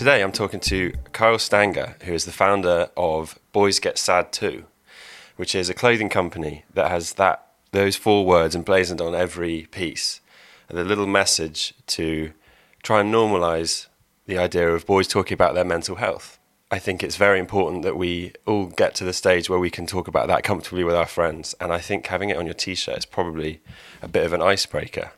Today 0.00 0.22
I'm 0.22 0.32
talking 0.32 0.60
to 0.60 0.94
Kyle 1.12 1.38
Stanger, 1.38 1.94
who 2.04 2.14
is 2.14 2.24
the 2.24 2.32
founder 2.32 2.88
of 2.96 3.38
Boys 3.52 3.78
Get 3.78 3.98
Sad 3.98 4.32
Too, 4.32 4.64
which 5.36 5.54
is 5.54 5.68
a 5.68 5.74
clothing 5.74 6.08
company 6.08 6.64
that 6.72 6.90
has 6.90 7.12
that 7.12 7.46
those 7.72 7.96
four 7.96 8.24
words 8.24 8.56
emblazoned 8.56 9.02
on 9.02 9.14
every 9.14 9.68
piece. 9.70 10.22
And 10.70 10.78
The 10.78 10.84
little 10.84 11.06
message 11.06 11.74
to 11.88 12.32
try 12.82 13.02
and 13.02 13.12
normalize 13.12 13.88
the 14.24 14.38
idea 14.38 14.70
of 14.70 14.86
boys 14.86 15.06
talking 15.06 15.34
about 15.34 15.52
their 15.54 15.66
mental 15.66 15.96
health. 15.96 16.38
I 16.70 16.78
think 16.78 17.02
it's 17.02 17.16
very 17.16 17.38
important 17.38 17.82
that 17.82 17.98
we 17.98 18.32
all 18.46 18.68
get 18.68 18.94
to 18.94 19.04
the 19.04 19.12
stage 19.12 19.50
where 19.50 19.58
we 19.58 19.68
can 19.68 19.84
talk 19.84 20.08
about 20.08 20.28
that 20.28 20.44
comfortably 20.44 20.82
with 20.82 20.94
our 20.96 21.04
friends. 21.04 21.54
And 21.60 21.74
I 21.74 21.78
think 21.78 22.06
having 22.06 22.30
it 22.30 22.38
on 22.38 22.46
your 22.46 22.54
t-shirt 22.54 22.96
is 22.96 23.04
probably 23.04 23.60
a 24.00 24.08
bit 24.08 24.24
of 24.24 24.32
an 24.32 24.40
icebreaker. 24.40 25.12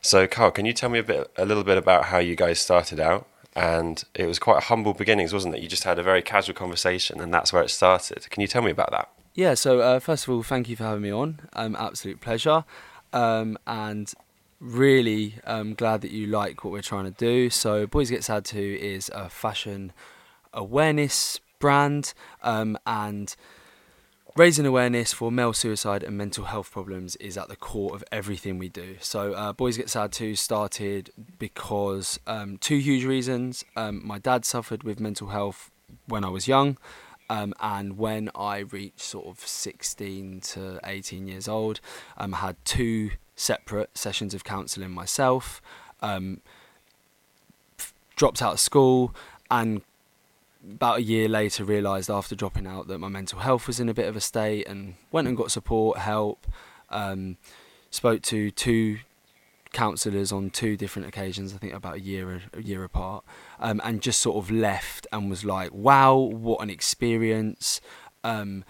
So, 0.00 0.28
Carl, 0.28 0.52
can 0.52 0.64
you 0.64 0.72
tell 0.72 0.90
me 0.90 1.00
a 1.00 1.02
bit, 1.02 1.28
a 1.36 1.44
little 1.44 1.64
bit 1.64 1.76
about 1.76 2.04
how 2.04 2.18
you 2.18 2.36
guys 2.36 2.60
started 2.60 3.00
out? 3.00 3.26
And 3.54 4.02
it 4.14 4.26
was 4.26 4.38
quite 4.38 4.64
humble 4.64 4.94
beginnings, 4.94 5.32
wasn't 5.32 5.54
it? 5.54 5.62
You 5.62 5.68
just 5.68 5.84
had 5.84 5.98
a 5.98 6.02
very 6.02 6.22
casual 6.22 6.54
conversation, 6.54 7.20
and 7.20 7.32
that's 7.32 7.52
where 7.52 7.62
it 7.62 7.70
started. 7.70 8.28
Can 8.30 8.40
you 8.40 8.46
tell 8.46 8.62
me 8.62 8.70
about 8.70 8.90
that? 8.92 9.10
Yeah. 9.34 9.54
So, 9.54 9.80
uh, 9.80 10.00
first 10.00 10.26
of 10.26 10.34
all, 10.34 10.42
thank 10.42 10.68
you 10.68 10.76
for 10.76 10.84
having 10.84 11.02
me 11.02 11.12
on. 11.12 11.40
Um, 11.52 11.76
absolute 11.78 12.20
pleasure. 12.20 12.64
Um, 13.12 13.58
and 13.66 14.12
really 14.58 15.34
um, 15.44 15.74
glad 15.74 16.00
that 16.00 16.12
you 16.12 16.26
like 16.26 16.64
what 16.64 16.72
we're 16.72 16.80
trying 16.82 17.04
to 17.04 17.10
do. 17.10 17.50
So, 17.50 17.86
Boys 17.86 18.10
Get 18.10 18.24
Sad 18.24 18.44
Too 18.44 18.78
is 18.80 19.10
a 19.14 19.28
fashion 19.28 19.92
awareness 20.54 21.40
brand 21.58 22.14
um, 22.42 22.78
and 22.86 23.34
raising 24.34 24.64
awareness 24.64 25.12
for 25.12 25.30
male 25.30 25.52
suicide 25.52 26.02
and 26.02 26.16
mental 26.16 26.44
health 26.44 26.70
problems 26.70 27.16
is 27.16 27.36
at 27.36 27.48
the 27.48 27.56
core 27.56 27.94
of 27.94 28.02
everything 28.10 28.58
we 28.58 28.68
do. 28.68 28.96
So, 29.00 29.32
uh, 29.34 29.52
Boys 29.52 29.76
Get 29.76 29.90
Sad 29.90 30.12
Too 30.12 30.34
started 30.34 31.10
because 31.38 32.18
um, 32.26 32.56
two 32.58 32.78
huge 32.78 33.04
reasons. 33.04 33.64
Um, 33.76 34.00
my 34.04 34.18
dad 34.18 34.44
suffered 34.44 34.84
with 34.84 35.00
mental 35.00 35.28
health 35.28 35.70
when 36.06 36.24
I 36.24 36.28
was 36.28 36.48
young. 36.48 36.78
Um, 37.28 37.54
and 37.60 37.96
when 37.96 38.30
I 38.34 38.58
reached 38.58 39.00
sort 39.00 39.26
of 39.26 39.38
16 39.40 40.40
to 40.40 40.80
18 40.84 41.26
years 41.26 41.48
old, 41.48 41.80
um, 42.18 42.34
I 42.34 42.38
had 42.38 42.56
two 42.64 43.12
separate 43.36 43.96
sessions 43.96 44.34
of 44.34 44.44
counselling 44.44 44.90
myself, 44.90 45.62
um, 46.00 46.42
dropped 48.16 48.42
out 48.42 48.54
of 48.54 48.60
school, 48.60 49.14
and 49.50 49.82
about 50.70 50.98
a 50.98 51.02
year 51.02 51.28
later 51.28 51.64
realised 51.64 52.10
after 52.10 52.34
dropping 52.34 52.66
out 52.66 52.88
that 52.88 52.98
my 52.98 53.08
mental 53.08 53.40
health 53.40 53.66
was 53.66 53.80
in 53.80 53.88
a 53.88 53.94
bit 53.94 54.08
of 54.08 54.16
a 54.16 54.20
state 54.20 54.66
and 54.68 54.94
went 55.10 55.28
and 55.28 55.36
got 55.36 55.50
support, 55.50 55.98
help, 55.98 56.46
um, 56.90 57.36
spoke 57.90 58.22
to 58.22 58.50
two 58.50 58.98
counsellors 59.72 60.30
on 60.32 60.50
two 60.50 60.76
different 60.76 61.08
occasions, 61.08 61.54
I 61.54 61.56
think 61.56 61.72
about 61.72 61.96
a 61.96 62.00
year 62.00 62.42
a 62.52 62.62
year 62.62 62.84
apart, 62.84 63.24
um, 63.58 63.80
and 63.84 64.02
just 64.02 64.20
sort 64.20 64.36
of 64.36 64.50
left 64.50 65.06
and 65.12 65.30
was 65.30 65.44
like, 65.44 65.72
wow, 65.72 66.16
what 66.16 66.60
an 66.62 66.70
experience. 66.70 67.80
Um, 68.22 68.64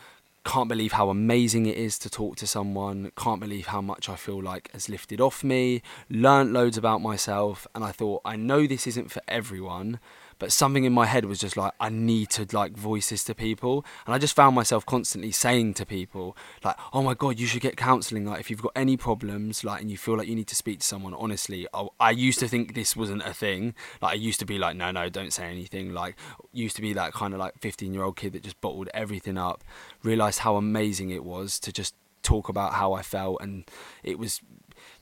can't 0.44 0.68
believe 0.68 0.92
how 0.92 1.08
amazing 1.08 1.66
it 1.66 1.76
is 1.76 1.98
to 2.00 2.10
talk 2.10 2.36
to 2.36 2.46
someone. 2.46 3.12
Can't 3.16 3.40
believe 3.40 3.68
how 3.68 3.80
much 3.80 4.08
I 4.08 4.16
feel 4.16 4.42
like 4.42 4.72
has 4.72 4.88
lifted 4.88 5.20
off 5.20 5.44
me. 5.44 5.82
Learned 6.10 6.52
loads 6.52 6.76
about 6.76 7.00
myself, 7.00 7.66
and 7.74 7.84
I 7.84 7.92
thought, 7.92 8.22
I 8.24 8.36
know 8.36 8.66
this 8.66 8.86
isn't 8.86 9.10
for 9.10 9.22
everyone, 9.28 10.00
but 10.42 10.50
something 10.50 10.82
in 10.82 10.92
my 10.92 11.06
head 11.06 11.24
was 11.26 11.38
just 11.38 11.56
like 11.56 11.72
I 11.78 11.88
need 11.88 12.30
to 12.30 12.44
like 12.52 12.72
voice 12.72 13.10
this 13.10 13.22
to 13.24 13.34
people. 13.34 13.84
And 14.04 14.12
I 14.12 14.18
just 14.18 14.34
found 14.34 14.56
myself 14.56 14.84
constantly 14.84 15.30
saying 15.30 15.74
to 15.74 15.86
people 15.86 16.36
like 16.64 16.76
oh 16.92 17.00
my 17.00 17.14
god 17.14 17.38
you 17.38 17.46
should 17.46 17.60
get 17.60 17.76
counseling 17.76 18.26
like 18.26 18.40
if 18.40 18.50
you've 18.50 18.60
got 18.60 18.72
any 18.74 18.96
problems 18.96 19.62
like 19.62 19.80
and 19.80 19.88
you 19.88 19.96
feel 19.96 20.16
like 20.16 20.26
you 20.26 20.34
need 20.34 20.48
to 20.48 20.56
speak 20.56 20.80
to 20.80 20.84
someone 20.84 21.14
honestly 21.14 21.68
I, 21.72 21.86
I 22.00 22.10
used 22.10 22.40
to 22.40 22.48
think 22.48 22.74
this 22.74 22.96
wasn't 22.96 23.22
a 23.22 23.32
thing. 23.32 23.76
Like 24.00 24.14
I 24.14 24.16
used 24.16 24.40
to 24.40 24.44
be 24.44 24.58
like 24.58 24.74
no 24.74 24.90
no 24.90 25.08
don't 25.08 25.32
say 25.32 25.44
anything. 25.44 25.94
Like 25.94 26.16
used 26.52 26.74
to 26.74 26.82
be 26.82 26.92
that 26.94 27.12
kind 27.12 27.34
of 27.34 27.38
like 27.38 27.56
15 27.60 27.94
year 27.94 28.02
old 28.02 28.16
kid 28.16 28.32
that 28.32 28.42
just 28.42 28.60
bottled 28.60 28.88
everything 28.92 29.38
up 29.38 29.62
realized 30.02 30.40
how 30.40 30.56
amazing 30.56 31.10
it 31.10 31.22
was 31.22 31.60
to 31.60 31.70
just 31.70 31.94
talk 32.24 32.48
about 32.48 32.72
how 32.72 32.94
I 32.94 33.02
felt. 33.02 33.40
And 33.40 33.64
it 34.02 34.18
was 34.18 34.40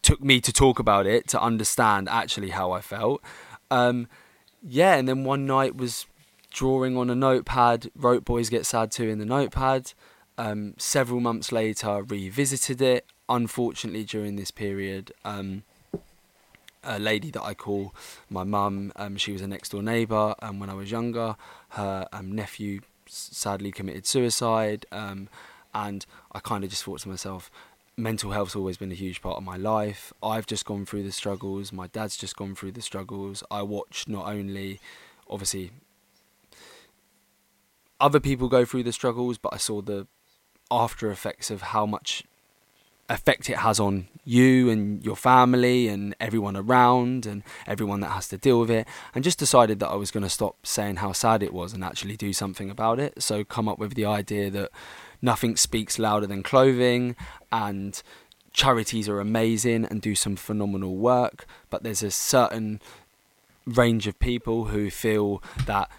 took 0.03 0.23
me 0.23 0.43
to 0.43 0.53
talk 0.53 0.79
about 0.79 1.07
it 1.07 1.27
to 1.29 1.41
understand 1.41 2.11
actually 2.11 2.51
how 2.51 2.73
I 2.73 2.83
felt. 2.83 3.23
Um, 3.71 4.07
yeah, 4.63 4.97
and 4.97 5.09
then 5.09 5.25
one 5.25 5.47
night 5.47 5.77
was 5.77 6.07
drawing 6.51 6.97
on 6.97 7.11
a 7.11 7.15
notepad, 7.15 7.91
wrote 7.95 8.25
Boys 8.25 8.51
Get 8.51 8.67
Sad 8.67 8.91
Too 8.91 9.09
in 9.09 9.19
the 9.19 9.25
notepad. 9.25 9.93
Um, 10.39 10.75
several 10.79 11.21
months 11.21 11.53
later, 11.53 12.03
revisited 12.03 12.81
it. 12.81 13.07
Unfortunately, 13.29 14.05
during 14.05 14.37
this 14.37 14.51
period, 14.51 15.13
um, 15.25 15.63
a 16.83 16.99
lady 16.99 17.31
that 17.31 17.43
I 17.43 17.55
call 17.55 17.95
my 18.29 18.45
mum, 18.45 18.93
um, 18.97 19.17
she 19.17 19.33
was 19.33 19.43
a 19.43 19.47
next 19.47 19.71
door 19.71 19.83
neighbour, 19.83 20.35
and 20.41 20.51
um, 20.51 20.61
when 20.61 20.71
I 20.71 20.75
was 20.75 20.91
younger, 20.91 21.37
her 21.71 22.09
um, 22.13 22.33
nephew 22.33 22.81
sadly 23.07 23.71
committed 23.71 24.07
suicide, 24.07 24.87
and 24.93 25.29
I 25.75 26.41
kind 26.43 26.65
of 26.65 26.71
just 26.71 26.85
thought 26.85 27.01
to 27.01 27.09
myself, 27.09 27.51
mental 28.01 28.33
health's 28.33 28.57
always 28.57 28.77
been 28.77 28.91
a 28.91 28.97
huge 28.97 29.23
part 29.23 29.37
of 29.37 29.45
my 29.45 29.57
life. 29.57 30.13
I've 30.23 30.47
just 30.47 30.65
gone 30.65 30.87
through 30.87 31.05
the 31.05 31.13
struggles. 31.13 31.73
My 31.73 31.87
dad's 31.87 32.17
just 32.17 32.37
gone 32.37 32.55
through 32.55 32.73
the 32.73 32.83
struggles. 32.83 33.45
I 33.51 33.63
watched 33.63 34.09
not 34.09 34.27
only, 34.27 34.81
obviously, 35.29 35.71
other 38.01 38.21
people 38.21 38.49
go 38.49 38.65
through 38.65 38.85
the 38.85 38.93
struggles, 38.93 39.39
but 39.39 39.53
I 39.53 39.59
saw 39.59 39.83
the 39.83 40.07
after 40.71 41.11
effects 41.11 41.51
of 41.51 41.63
how 41.63 41.85
much 41.85 42.25
effect 43.11 43.51
it 43.51 43.57
has 43.57 43.81
on 43.81 44.07
you 44.25 44.71
and 44.71 45.05
your 45.05 45.17
family 45.17 45.89
and 45.89 46.15
everyone 46.21 46.57
around 46.57 47.27
and 47.27 47.43
everyone 47.67 47.99
that 48.01 48.11
has 48.11 48.29
to 48.29 48.39
deal 48.39 48.61
with 48.61 48.71
it 48.71 48.87
and 49.15 49.25
just 49.25 49.39
decided 49.39 49.81
that 49.81 49.89
I 49.89 49.97
was 49.97 50.13
going 50.13 50.23
to 50.23 50.31
stop 50.31 50.65
saying 50.65 50.97
how 50.97 51.11
sad 51.11 51.43
it 51.43 51.53
was 51.53 51.73
and 51.73 51.83
actually 51.83 52.17
do 52.17 52.33
something 52.33 52.71
about 52.71 53.01
it 53.01 53.21
so 53.21 53.43
come 53.43 53.69
up 53.69 53.81
with 53.81 53.95
the 53.95 54.05
idea 54.05 54.49
that 54.51 54.71
nothing 55.23 55.57
speaks 55.57 55.99
louder 55.99 56.27
than 56.27 56.43
clothing 56.43 57.17
and 57.53 58.03
charities 58.53 59.09
are 59.09 59.21
amazing 59.21 59.85
and 59.85 60.01
do 60.03 60.15
some 60.15 60.37
phenomenal 60.37 60.97
work 60.97 61.47
but 61.69 61.83
there's 61.83 62.03
a 62.03 62.11
certain 62.11 62.81
range 63.67 64.07
of 64.07 64.19
people 64.19 64.67
who 64.67 64.91
feel 64.91 65.43
that 65.67 65.91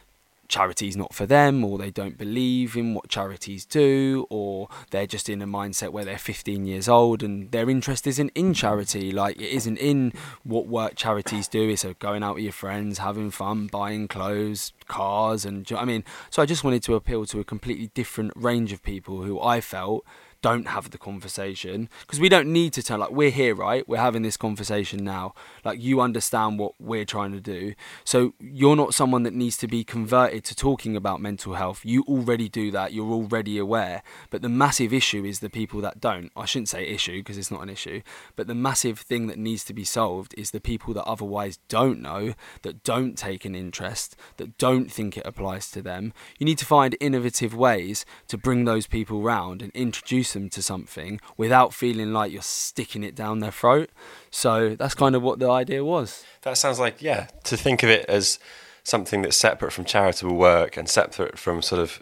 charity's 0.51 0.95
not 0.95 1.13
for 1.13 1.25
them 1.25 1.65
or 1.65 1.77
they 1.77 1.89
don't 1.89 2.17
believe 2.17 2.75
in 2.75 2.93
what 2.93 3.07
charities 3.07 3.65
do 3.65 4.27
or 4.29 4.67
they're 4.91 5.07
just 5.07 5.29
in 5.29 5.41
a 5.41 5.47
mindset 5.47 5.89
where 5.89 6.05
they're 6.05 6.17
15 6.17 6.65
years 6.65 6.87
old 6.87 7.23
and 7.23 7.51
their 7.51 7.69
interest 7.69 8.05
isn't 8.05 8.31
in 8.35 8.53
charity. 8.53 9.11
Like 9.11 9.37
it 9.37 9.49
isn't 9.49 9.77
in 9.77 10.13
what 10.43 10.67
work 10.67 10.95
charities 10.95 11.47
do. 11.47 11.69
It's 11.69 11.85
going 11.99 12.21
out 12.21 12.35
with 12.35 12.43
your 12.43 12.53
friends 12.53 12.99
having 12.99 13.31
fun 13.31 13.67
buying 13.67 14.07
clothes 14.07 14.73
cars 14.87 15.45
and 15.45 15.65
I 15.71 15.85
mean? 15.85 16.03
So 16.29 16.41
I 16.41 16.45
just 16.45 16.63
wanted 16.63 16.83
to 16.83 16.95
appeal 16.95 17.25
to 17.27 17.39
a 17.39 17.43
completely 17.45 17.87
different 17.93 18.33
range 18.35 18.73
of 18.73 18.83
people 18.83 19.23
who 19.23 19.41
I 19.41 19.61
felt 19.61 20.05
don't 20.41 20.67
have 20.67 20.89
the 20.89 20.97
conversation 20.97 21.89
because 22.01 22.19
we 22.19 22.29
don't 22.29 22.47
need 22.47 22.73
to 22.73 22.83
tell 22.83 22.99
like 22.99 23.11
we're 23.11 23.29
here 23.29 23.55
right? 23.55 23.87
We're 23.87 23.97
having 23.97 24.23
this 24.23 24.37
conversation 24.37 25.03
now. 25.03 25.33
Like 25.63 25.81
you 25.81 26.01
understand 26.01 26.59
what 26.59 26.73
we're 26.79 27.05
trying 27.05 27.31
to 27.33 27.39
do. 27.39 27.73
So 28.03 28.33
you're 28.39 28.75
not 28.75 28.93
someone 28.93 29.23
that 29.23 29.33
needs 29.33 29.57
to 29.57 29.67
be 29.67 29.83
converted 29.83 30.43
to 30.45 30.55
talking 30.55 30.95
about 30.95 31.21
mental 31.21 31.53
health. 31.53 31.81
You 31.83 32.03
already 32.07 32.49
do 32.49 32.71
that. 32.71 32.93
You're 32.93 33.11
already 33.11 33.57
aware. 33.57 34.03
But 34.29 34.41
the 34.41 34.49
massive 34.49 34.93
issue 34.93 35.23
is 35.25 35.39
the 35.39 35.49
people 35.49 35.81
that 35.81 35.99
don't. 35.99 36.31
I 36.35 36.45
shouldn't 36.45 36.69
say 36.69 36.85
issue 36.85 37.19
because 37.19 37.37
it's 37.37 37.51
not 37.51 37.61
an 37.61 37.69
issue. 37.69 38.01
But 38.35 38.47
the 38.47 38.55
massive 38.55 38.99
thing 38.99 39.27
that 39.27 39.37
needs 39.37 39.63
to 39.65 39.73
be 39.73 39.83
solved 39.83 40.33
is 40.37 40.51
the 40.51 40.61
people 40.61 40.93
that 40.95 41.05
otherwise 41.05 41.59
don't 41.67 42.01
know 42.01 42.33
that 42.63 42.83
don't 42.83 43.17
take 43.17 43.45
an 43.45 43.55
interest 43.55 44.15
that 44.37 44.57
don't 44.57 44.91
think 44.91 45.17
it 45.17 45.25
applies 45.25 45.69
to 45.71 45.81
them. 45.81 46.13
You 46.39 46.45
need 46.45 46.57
to 46.59 46.65
find 46.65 46.95
innovative 46.99 47.55
ways 47.55 48.05
to 48.27 48.37
bring 48.37 48.65
those 48.65 48.87
people 48.87 49.21
round 49.21 49.61
and 49.61 49.71
introduce 49.73 50.30
them 50.33 50.49
to 50.49 50.61
something 50.61 51.19
without 51.37 51.73
feeling 51.73 52.13
like 52.13 52.31
you're 52.31 52.41
sticking 52.41 53.03
it 53.03 53.15
down 53.15 53.39
their 53.39 53.51
throat. 53.51 53.89
So 54.29 54.75
that's 54.75 54.95
kind 54.95 55.15
of 55.15 55.21
what 55.21 55.39
the 55.39 55.49
idea 55.49 55.83
was. 55.83 56.23
That 56.43 56.57
sounds 56.57 56.79
like, 56.79 57.01
yeah, 57.01 57.27
to 57.45 57.57
think 57.57 57.83
of 57.83 57.89
it 57.89 58.05
as 58.07 58.39
something 58.83 59.21
that's 59.21 59.37
separate 59.37 59.71
from 59.71 59.85
charitable 59.85 60.35
work 60.35 60.77
and 60.77 60.89
separate 60.89 61.37
from 61.37 61.61
sort 61.61 61.81
of 61.81 62.01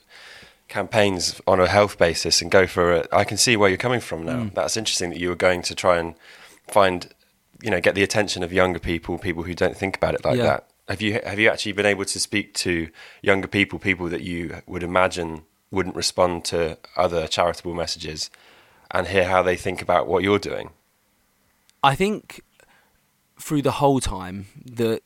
campaigns 0.67 1.41
on 1.47 1.59
a 1.59 1.67
health 1.67 1.97
basis 1.97 2.41
and 2.41 2.49
go 2.49 2.67
for 2.67 2.93
it. 2.93 3.07
I 3.11 3.23
can 3.23 3.37
see 3.37 3.57
where 3.57 3.69
you're 3.69 3.77
coming 3.77 3.99
from 3.99 4.23
now. 4.23 4.43
Mm. 4.43 4.53
That's 4.53 4.77
interesting 4.77 5.09
that 5.09 5.19
you 5.19 5.29
were 5.29 5.35
going 5.35 5.61
to 5.63 5.75
try 5.75 5.97
and 5.97 6.15
find, 6.67 7.13
you 7.61 7.69
know, 7.69 7.81
get 7.81 7.95
the 7.95 8.03
attention 8.03 8.43
of 8.43 8.53
younger 8.53 8.79
people, 8.79 9.17
people 9.17 9.43
who 9.43 9.53
don't 9.53 9.75
think 9.75 9.97
about 9.97 10.13
it 10.13 10.23
like 10.23 10.37
yeah. 10.37 10.43
that. 10.43 10.69
Have 10.87 11.01
you 11.01 11.19
have 11.23 11.37
you 11.37 11.49
actually 11.49 11.73
been 11.73 11.85
able 11.85 12.05
to 12.05 12.19
speak 12.19 12.55
to 12.55 12.89
younger 13.21 13.47
people, 13.47 13.77
people 13.77 14.09
that 14.09 14.21
you 14.21 14.61
would 14.65 14.81
imagine 14.81 15.43
wouldn't 15.71 15.95
respond 15.95 16.45
to 16.45 16.77
other 16.97 17.27
charitable 17.27 17.73
messages 17.73 18.29
and 18.91 19.07
hear 19.07 19.25
how 19.25 19.41
they 19.43 19.55
think 19.55 19.81
about 19.81 20.07
what 20.07 20.23
you're 20.23 20.39
doing? 20.39 20.71
I 21.83 21.95
think 21.95 22.41
through 23.39 23.61
the 23.61 23.71
whole 23.71 23.99
time, 23.99 24.47
the 24.63 25.01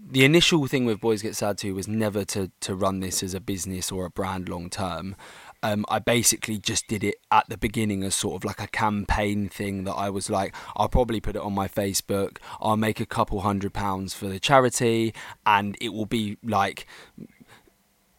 the 0.00 0.24
initial 0.24 0.66
thing 0.66 0.86
with 0.86 1.00
Boys 1.00 1.22
Get 1.22 1.36
Sad 1.36 1.58
Too 1.58 1.74
was 1.74 1.86
never 1.86 2.24
to, 2.26 2.50
to 2.60 2.74
run 2.74 3.00
this 3.00 3.22
as 3.22 3.34
a 3.34 3.40
business 3.40 3.92
or 3.92 4.06
a 4.06 4.10
brand 4.10 4.48
long 4.48 4.70
term. 4.70 5.16
um, 5.62 5.84
I 5.88 5.98
basically 5.98 6.58
just 6.58 6.86
did 6.86 7.02
it 7.02 7.16
at 7.30 7.48
the 7.48 7.58
beginning 7.58 8.04
as 8.04 8.14
sort 8.14 8.36
of 8.36 8.44
like 8.44 8.60
a 8.60 8.68
campaign 8.68 9.48
thing 9.48 9.84
that 9.84 9.94
I 9.94 10.08
was 10.08 10.30
like, 10.30 10.54
I'll 10.76 10.88
probably 10.88 11.20
put 11.20 11.36
it 11.36 11.42
on 11.42 11.52
my 11.52 11.68
Facebook. 11.68 12.38
I'll 12.60 12.76
make 12.76 13.00
a 13.00 13.06
couple 13.06 13.40
hundred 13.40 13.72
pounds 13.74 14.14
for 14.14 14.28
the 14.28 14.38
charity, 14.38 15.12
and 15.44 15.76
it 15.80 15.92
will 15.92 16.06
be 16.06 16.38
like 16.42 16.86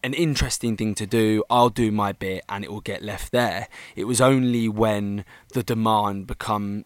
an 0.04 0.14
interesting 0.14 0.78
thing 0.78 0.96
to 0.96 1.06
do. 1.06 1.44
I'll 1.50 1.70
do 1.70 1.92
my 1.92 2.12
bit, 2.12 2.44
and 2.48 2.64
it 2.64 2.72
will 2.72 2.82
get 2.82 3.02
left 3.02 3.32
there. 3.32 3.68
It 3.96 4.06
was 4.06 4.22
only 4.22 4.70
when 4.70 5.26
the 5.54 5.64
demand 5.64 6.28
become 6.28 6.86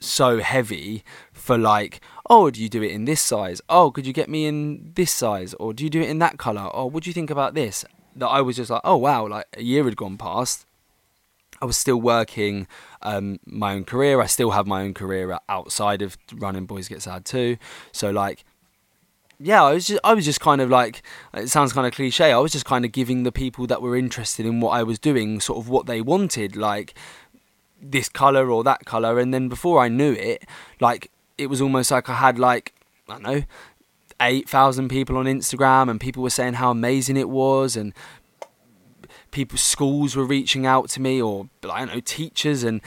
so 0.00 0.38
heavy 0.38 1.02
for 1.32 1.58
like 1.58 2.00
oh 2.30 2.50
do 2.50 2.62
you 2.62 2.68
do 2.68 2.82
it 2.82 2.92
in 2.92 3.04
this 3.04 3.20
size? 3.20 3.60
Oh 3.68 3.90
could 3.90 4.06
you 4.06 4.12
get 4.12 4.28
me 4.28 4.46
in 4.46 4.92
this 4.94 5.10
size? 5.10 5.54
Or 5.54 5.72
do 5.72 5.84
you 5.84 5.90
do 5.90 6.00
it 6.00 6.08
in 6.08 6.18
that 6.20 6.38
color? 6.38 6.66
Or 6.66 6.90
what 6.90 7.04
do 7.04 7.10
you 7.10 7.14
think 7.14 7.30
about 7.30 7.54
this? 7.54 7.84
That 8.16 8.28
i 8.28 8.40
was 8.40 8.56
just 8.56 8.70
like 8.70 8.80
oh 8.84 8.96
wow 8.96 9.26
like 9.26 9.46
a 9.56 9.62
year 9.62 9.84
had 9.84 9.96
gone 9.96 10.16
past. 10.16 10.66
I 11.60 11.64
was 11.64 11.76
still 11.76 12.00
working 12.00 12.68
um, 13.02 13.40
my 13.44 13.74
own 13.74 13.82
career. 13.82 14.20
I 14.20 14.26
still 14.26 14.52
have 14.52 14.66
my 14.68 14.82
own 14.82 14.94
career 14.94 15.36
outside 15.48 16.02
of 16.02 16.16
running 16.32 16.66
boys 16.66 16.86
get 16.86 17.02
sad 17.02 17.24
too. 17.24 17.56
So 17.90 18.10
like 18.10 18.44
yeah, 19.40 19.62
I 19.62 19.72
was 19.72 19.86
just 19.86 20.00
I 20.04 20.14
was 20.14 20.24
just 20.24 20.40
kind 20.40 20.60
of 20.60 20.70
like 20.70 21.02
it 21.34 21.48
sounds 21.48 21.72
kind 21.72 21.86
of 21.86 21.92
cliche. 21.92 22.32
I 22.32 22.38
was 22.38 22.52
just 22.52 22.64
kind 22.64 22.84
of 22.84 22.92
giving 22.92 23.22
the 23.22 23.32
people 23.32 23.66
that 23.68 23.80
were 23.80 23.96
interested 23.96 24.46
in 24.46 24.60
what 24.60 24.70
I 24.70 24.82
was 24.82 24.98
doing 24.98 25.40
sort 25.40 25.58
of 25.58 25.68
what 25.68 25.86
they 25.86 26.00
wanted. 26.00 26.56
Like 26.56 26.94
this 27.80 28.08
color 28.08 28.50
or 28.50 28.64
that 28.64 28.84
color 28.84 29.18
and 29.18 29.32
then 29.32 29.48
before 29.48 29.80
I 29.80 29.88
knew 29.88 30.12
it 30.12 30.44
like 30.80 31.10
it 31.36 31.46
was 31.46 31.60
almost 31.60 31.90
like 31.90 32.08
I 32.08 32.14
had 32.14 32.38
like 32.38 32.74
I 33.08 33.12
don't 33.12 33.22
know 33.22 33.42
8,000 34.20 34.88
people 34.88 35.16
on 35.16 35.26
Instagram 35.26 35.88
and 35.88 36.00
people 36.00 36.22
were 36.24 36.30
saying 36.30 36.54
how 36.54 36.72
amazing 36.72 37.16
it 37.16 37.28
was 37.28 37.76
and 37.76 37.94
people 39.30 39.58
schools 39.58 40.16
were 40.16 40.24
reaching 40.24 40.66
out 40.66 40.88
to 40.90 41.00
me 41.00 41.22
or 41.22 41.48
I 41.62 41.80
don't 41.80 41.94
know 41.94 42.00
teachers 42.00 42.64
and 42.64 42.80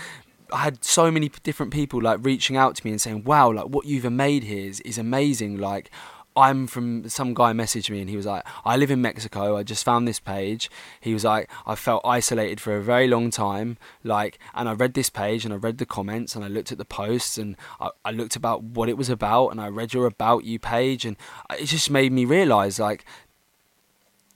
I 0.51 0.57
had 0.57 0.83
so 0.83 1.09
many 1.09 1.31
different 1.44 1.71
people 1.71 2.01
like 2.01 2.19
reaching 2.21 2.57
out 2.57 2.75
to 2.75 2.86
me 2.86 2.92
and 2.92 3.00
saying 3.00 3.24
wow 3.24 3.51
like 3.51 3.68
what 3.68 3.86
you've 3.86 4.12
made 4.12 4.44
here 4.44 4.68
is, 4.68 4.81
is 4.81 4.98
amazing 4.98 5.57
like 5.57 5.89
I'm 6.36 6.66
from 6.66 7.10
some 7.10 7.33
guy 7.33 7.51
messaged 7.51 7.89
me 7.89 8.00
and 8.00 8.10
he 8.10 8.16
was 8.16 8.25
like, 8.25 8.44
I 8.63 8.78
live 8.78 8.89
in 8.89 9.01
Mexico. 9.01 9.57
I 9.57 9.63
just 9.63 9.83
found 9.83 10.07
this 10.07 10.19
page. 10.19 10.69
He 11.01 11.13
was 11.13 11.25
like, 11.25 11.50
I 11.66 11.75
felt 11.75 12.01
isolated 12.06 12.62
for 12.62 12.75
a 12.75 12.81
very 12.81 13.07
long 13.07 13.31
time. 13.31 13.78
Like, 14.04 14.39
and 14.54 14.69
I 14.69 14.74
read 14.74 14.94
this 14.94 15.10
page 15.10 15.44
and 15.44 15.54
I 15.54 15.57
read 15.57 15.78
the 15.78 15.86
comments 15.86 16.36
and 16.36 16.45
I 16.45 16.48
looked 16.48 16.72
at 16.72 16.78
the 16.78 16.86
posts 16.86 17.38
and 17.38 17.57
I, 17.81 17.89
I 18.06 18.12
looked 18.12 18.38
about 18.38 18.63
what 18.63 18.88
it 18.88 18.98
was 18.98 19.10
about 19.10 19.50
and 19.50 19.60
I 19.60 19.68
read 19.68 19.94
your 19.94 20.06
about 20.06 20.45
you 20.45 20.57
page 20.57 21.06
and 21.06 21.18
it 21.60 21.66
just 21.66 21.89
made 21.89 22.13
me 22.13 22.24
realize 22.24 22.80
like, 22.80 23.04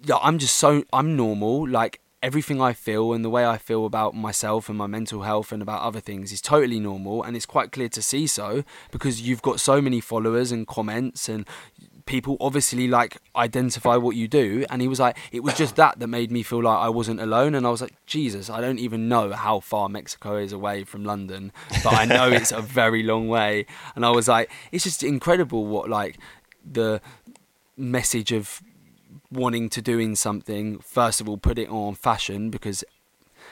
yeah, 0.03 0.17
I'm 0.21 0.37
just 0.37 0.57
so 0.57 0.83
I'm 0.91 1.15
normal. 1.15 1.67
Like 1.67 2.01
everything 2.25 2.59
I 2.59 2.73
feel 2.73 3.13
and 3.13 3.23
the 3.23 3.29
way 3.29 3.45
I 3.45 3.59
feel 3.59 3.85
about 3.85 4.15
myself 4.15 4.67
and 4.67 4.75
my 4.75 4.87
mental 4.87 5.21
health 5.21 5.51
and 5.51 5.61
about 5.61 5.83
other 5.83 5.99
things 5.99 6.31
is 6.31 6.41
totally 6.41 6.79
normal 6.79 7.21
and 7.21 7.35
it's 7.35 7.45
quite 7.45 7.71
clear 7.71 7.87
to 7.89 8.01
see 8.01 8.25
so 8.25 8.63
because 8.89 9.21
you've 9.21 9.43
got 9.43 9.59
so 9.59 9.79
many 9.79 10.01
followers 10.01 10.51
and 10.51 10.65
comments 10.65 11.29
and 11.29 11.47
people 12.07 12.35
obviously 12.41 12.87
like 12.87 13.17
identify 13.35 13.95
what 13.95 14.15
you 14.15 14.27
do 14.27 14.65
and 14.71 14.81
he 14.81 14.87
was 14.87 14.99
like 14.99 15.15
it 15.31 15.43
was 15.43 15.53
just 15.53 15.75
that 15.75 15.99
that 15.99 16.07
made 16.07 16.31
me 16.31 16.41
feel 16.41 16.63
like 16.63 16.79
I 16.79 16.89
wasn't 16.89 17.21
alone 17.21 17.53
and 17.53 17.65
I 17.67 17.69
was 17.69 17.81
like 17.81 17.93
Jesus 18.07 18.49
I 18.49 18.59
don't 18.59 18.79
even 18.79 19.07
know 19.07 19.31
how 19.33 19.59
far 19.59 19.87
Mexico 19.87 20.37
is 20.37 20.51
away 20.51 20.83
from 20.83 21.05
London 21.05 21.51
but 21.83 21.93
I 21.93 22.05
know 22.05 22.31
it's 22.31 22.51
a 22.51 22.61
very 22.61 23.03
long 23.03 23.27
way. 23.27 23.67
And 23.95 24.03
I 24.03 24.09
was 24.09 24.27
like 24.27 24.51
it's 24.71 24.83
just 24.83 25.03
incredible 25.03 25.67
what 25.67 25.89
like 25.89 26.17
the 26.65 27.01
message 27.77 28.31
of 28.31 28.63
wanting 29.31 29.69
to 29.69 29.81
doing 29.81 30.15
something, 30.15 30.79
first 30.79 31.21
of 31.21 31.29
all, 31.29 31.37
put 31.37 31.57
it 31.57 31.69
on 31.69 31.95
fashion 31.95 32.49
because 32.49 32.83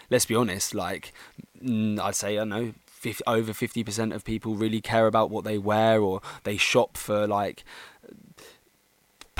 let's 0.10 0.25
be 0.25 0.36
honest, 0.36 0.74
like 0.75 1.13
I'd 1.62 2.15
say 2.15 2.33
I 2.33 2.42
don't 2.42 2.50
know. 2.50 2.74
50, 2.88 3.25
over 3.27 3.51
50% 3.51 4.15
of 4.15 4.24
people 4.24 4.56
really 4.56 4.80
care 4.80 5.07
about 5.07 5.30
what 5.30 5.44
they 5.44 5.57
wear 5.57 6.00
or 6.00 6.21
they 6.45 6.56
shop 6.56 6.95
for 6.95 7.27
like 7.27 7.65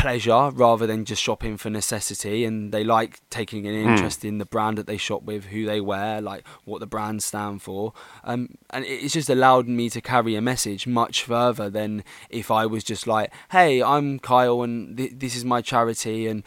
pleasure 0.04 0.52
rather 0.54 0.86
than 0.86 1.06
just 1.06 1.22
shopping 1.22 1.56
for 1.56 1.70
necessity 1.70 2.44
and 2.44 2.74
they 2.74 2.84
like 2.84 3.22
taking 3.30 3.66
an 3.66 3.74
hmm. 3.74 3.90
interest 3.90 4.20
mm. 4.22 4.28
in 4.28 4.38
the 4.38 4.46
brand 4.46 4.78
that 4.78 4.86
they 4.86 4.98
shop 4.98 5.24
with 5.24 5.46
who 5.46 5.66
they 5.66 5.80
wear 5.80 6.20
like 6.20 6.46
what 6.66 6.82
the 6.82 6.86
brands 6.86 7.24
stand 7.24 7.62
for 7.62 7.94
um, 8.26 8.50
and 8.72 8.84
it's 8.84 9.14
just 9.14 9.30
allowed 9.30 9.66
me 9.66 9.90
to 9.90 10.02
carry 10.02 10.36
a 10.36 10.42
message 10.42 10.86
much 10.86 11.24
further 11.24 11.70
than 11.70 12.04
if 12.30 12.52
i 12.52 12.66
was 12.66 12.84
just 12.84 13.08
like 13.08 13.32
hey 13.52 13.82
i'm 13.82 14.20
kyle 14.20 14.62
and 14.62 14.98
th- 14.98 15.14
this 15.16 15.38
is 15.38 15.46
my 15.46 15.62
charity 15.62 16.28
and 16.28 16.44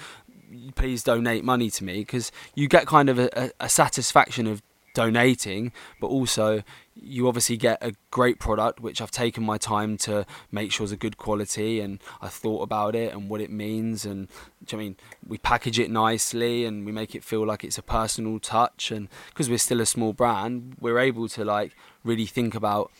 please 0.74 1.02
donate 1.02 1.42
money 1.42 1.70
to 1.70 1.82
me 1.82 2.00
because 2.00 2.30
you 2.54 2.68
get 2.68 2.86
kind 2.86 3.08
of 3.08 3.18
a, 3.18 3.50
a 3.58 3.70
satisfaction 3.70 4.46
of 4.46 4.62
donating 4.92 5.72
but 5.98 6.08
also 6.08 6.62
you 7.00 7.28
obviously 7.28 7.56
get 7.56 7.78
a 7.82 7.92
great 8.10 8.38
product, 8.38 8.80
which 8.80 9.00
I've 9.00 9.10
taken 9.10 9.44
my 9.44 9.58
time 9.58 9.96
to 9.98 10.26
make 10.50 10.72
sure 10.72 10.84
is 10.84 10.92
a 10.92 10.96
good 10.96 11.18
quality, 11.18 11.80
and 11.80 12.00
I 12.20 12.28
thought 12.28 12.62
about 12.62 12.94
it 12.94 13.12
and 13.12 13.28
what 13.28 13.40
it 13.40 13.50
means, 13.50 14.04
and 14.06 14.28
I 14.72 14.76
mean, 14.76 14.96
we 15.26 15.38
package 15.38 15.78
it 15.78 15.90
nicely 15.90 16.64
and 16.64 16.86
we 16.86 16.92
make 16.92 17.14
it 17.14 17.22
feel 17.22 17.46
like 17.46 17.64
it's 17.64 17.78
a 17.78 17.82
personal 17.82 18.38
touch, 18.38 18.90
and 18.90 19.08
because 19.28 19.48
we're 19.50 19.58
still 19.58 19.80
a 19.80 19.86
small 19.86 20.12
brand, 20.12 20.76
we're 20.80 20.98
able 20.98 21.28
to 21.28 21.44
like 21.44 21.76
really 22.02 22.26
think 22.26 22.54
about 22.54 22.90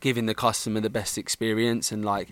giving 0.00 0.26
the 0.26 0.34
customer 0.34 0.80
the 0.80 0.90
best 0.90 1.16
experience, 1.16 1.92
and 1.92 2.04
like 2.04 2.28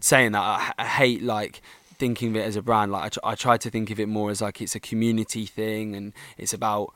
saying 0.00 0.32
that 0.32 0.42
I, 0.42 0.72
I 0.78 0.86
hate 0.86 1.22
like 1.22 1.62
thinking 1.98 2.30
of 2.30 2.36
it 2.36 2.44
as 2.44 2.56
a 2.56 2.62
brand. 2.62 2.92
Like 2.92 3.04
I, 3.04 3.08
tr- 3.08 3.20
I 3.24 3.34
try 3.34 3.56
to 3.56 3.70
think 3.70 3.90
of 3.90 3.98
it 3.98 4.08
more 4.08 4.30
as 4.30 4.40
like 4.40 4.60
it's 4.60 4.74
a 4.74 4.80
community 4.80 5.46
thing 5.46 5.94
and 5.94 6.12
it's 6.36 6.52
about 6.52 6.92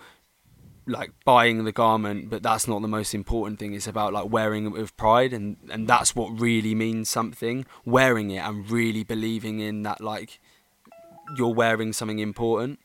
like 0.90 1.12
buying 1.24 1.64
the 1.64 1.72
garment, 1.72 2.30
but 2.30 2.42
that's 2.42 2.68
not 2.68 2.82
the 2.82 2.88
most 2.88 3.14
important 3.14 3.58
thing. 3.58 3.74
It's 3.74 3.86
about 3.86 4.12
like 4.12 4.30
wearing 4.30 4.66
it 4.66 4.70
with 4.70 4.96
pride, 4.96 5.32
and 5.32 5.56
and 5.70 5.88
that's 5.88 6.14
what 6.14 6.38
really 6.40 6.74
means 6.74 7.08
something. 7.08 7.66
Wearing 7.84 8.30
it 8.30 8.38
and 8.38 8.68
really 8.70 9.04
believing 9.04 9.60
in 9.60 9.82
that, 9.82 10.00
like 10.00 10.40
you're 11.36 11.54
wearing 11.54 11.92
something 11.92 12.18
important. 12.18 12.78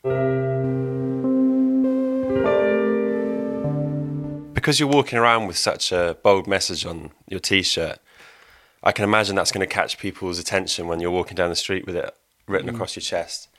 Because 4.54 4.80
you're 4.80 4.90
walking 4.90 5.19
around 5.19 5.48
with 5.48 5.58
such 5.58 5.92
a 5.92 6.18
bold 6.24 6.48
message 6.48 6.86
on 6.86 7.12
your 7.28 7.40
t-shirt, 7.40 8.00
I 8.84 8.92
can 8.92 9.04
imagine 9.04 9.36
that's 9.36 9.51
going 9.51 9.68
to 9.68 9.74
catch 9.74 9.98
people's 9.98 10.40
attention 10.40 10.88
when 10.88 11.00
you're 11.00 11.12
walking 11.12 11.36
down 11.36 11.50
the 11.50 11.56
street 11.56 11.86
with 11.86 11.96
it 11.96 12.16
written 12.48 12.69
mm. 12.69 12.74
across 12.74 12.96
your 12.96 13.01
chest. 13.01 13.50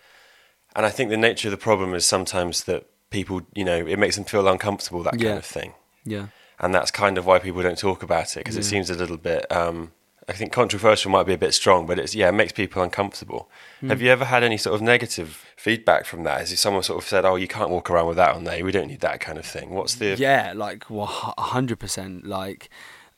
And 0.74 0.84
I 0.84 0.90
think 0.90 1.10
the 1.10 1.16
nature 1.16 1.48
of 1.48 1.52
the 1.52 1.58
problem 1.58 1.94
is 1.94 2.04
sometimes 2.04 2.64
that 2.64 2.86
people, 3.10 3.42
you 3.54 3.64
know, 3.64 3.86
it 3.86 3.98
makes 3.98 4.16
them 4.16 4.24
feel 4.24 4.46
uncomfortable, 4.48 5.02
that 5.02 5.18
yeah. 5.18 5.28
kind 5.28 5.38
of 5.38 5.44
thing. 5.44 5.74
Yeah. 6.04 6.26
And 6.58 6.74
that's 6.74 6.90
kind 6.90 7.18
of 7.18 7.26
why 7.26 7.38
people 7.38 7.62
don't 7.62 7.78
talk 7.78 8.02
about 8.02 8.36
it 8.36 8.40
because 8.40 8.54
yeah. 8.54 8.60
it 8.60 8.64
seems 8.64 8.90
a 8.90 8.94
little 8.94 9.18
bit, 9.18 9.50
um, 9.52 9.92
I 10.28 10.32
think 10.32 10.52
controversial 10.52 11.10
might 11.10 11.26
be 11.26 11.34
a 11.34 11.38
bit 11.38 11.54
strong, 11.54 11.86
but 11.86 11.98
it's, 11.98 12.14
yeah, 12.14 12.28
it 12.28 12.32
makes 12.32 12.52
people 12.52 12.82
uncomfortable. 12.82 13.48
Mm. 13.80 13.90
Have 13.90 14.02
you 14.02 14.10
ever 14.10 14.24
had 14.24 14.42
any 14.42 14.56
sort 14.56 14.74
of 14.74 14.82
negative 14.82 15.44
feedback 15.56 16.04
from 16.04 16.24
that? 16.24 16.40
Has 16.40 16.58
someone 16.58 16.82
sort 16.82 17.02
of 17.02 17.08
said, 17.08 17.24
oh, 17.24 17.36
you 17.36 17.46
can't 17.46 17.70
walk 17.70 17.90
around 17.90 18.08
with 18.08 18.16
that 18.16 18.34
on 18.34 18.44
there, 18.44 18.64
we 18.64 18.72
don't 18.72 18.88
need 18.88 19.00
that 19.00 19.20
kind 19.20 19.38
of 19.38 19.46
thing? 19.46 19.70
What's 19.70 19.94
the. 19.94 20.16
Yeah, 20.16 20.52
like, 20.56 20.90
well, 20.90 21.06
100%. 21.06 22.26
Like, 22.26 22.70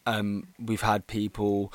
um, 0.05 0.49
we've 0.59 0.83
had 0.83 1.07
people 1.07 1.73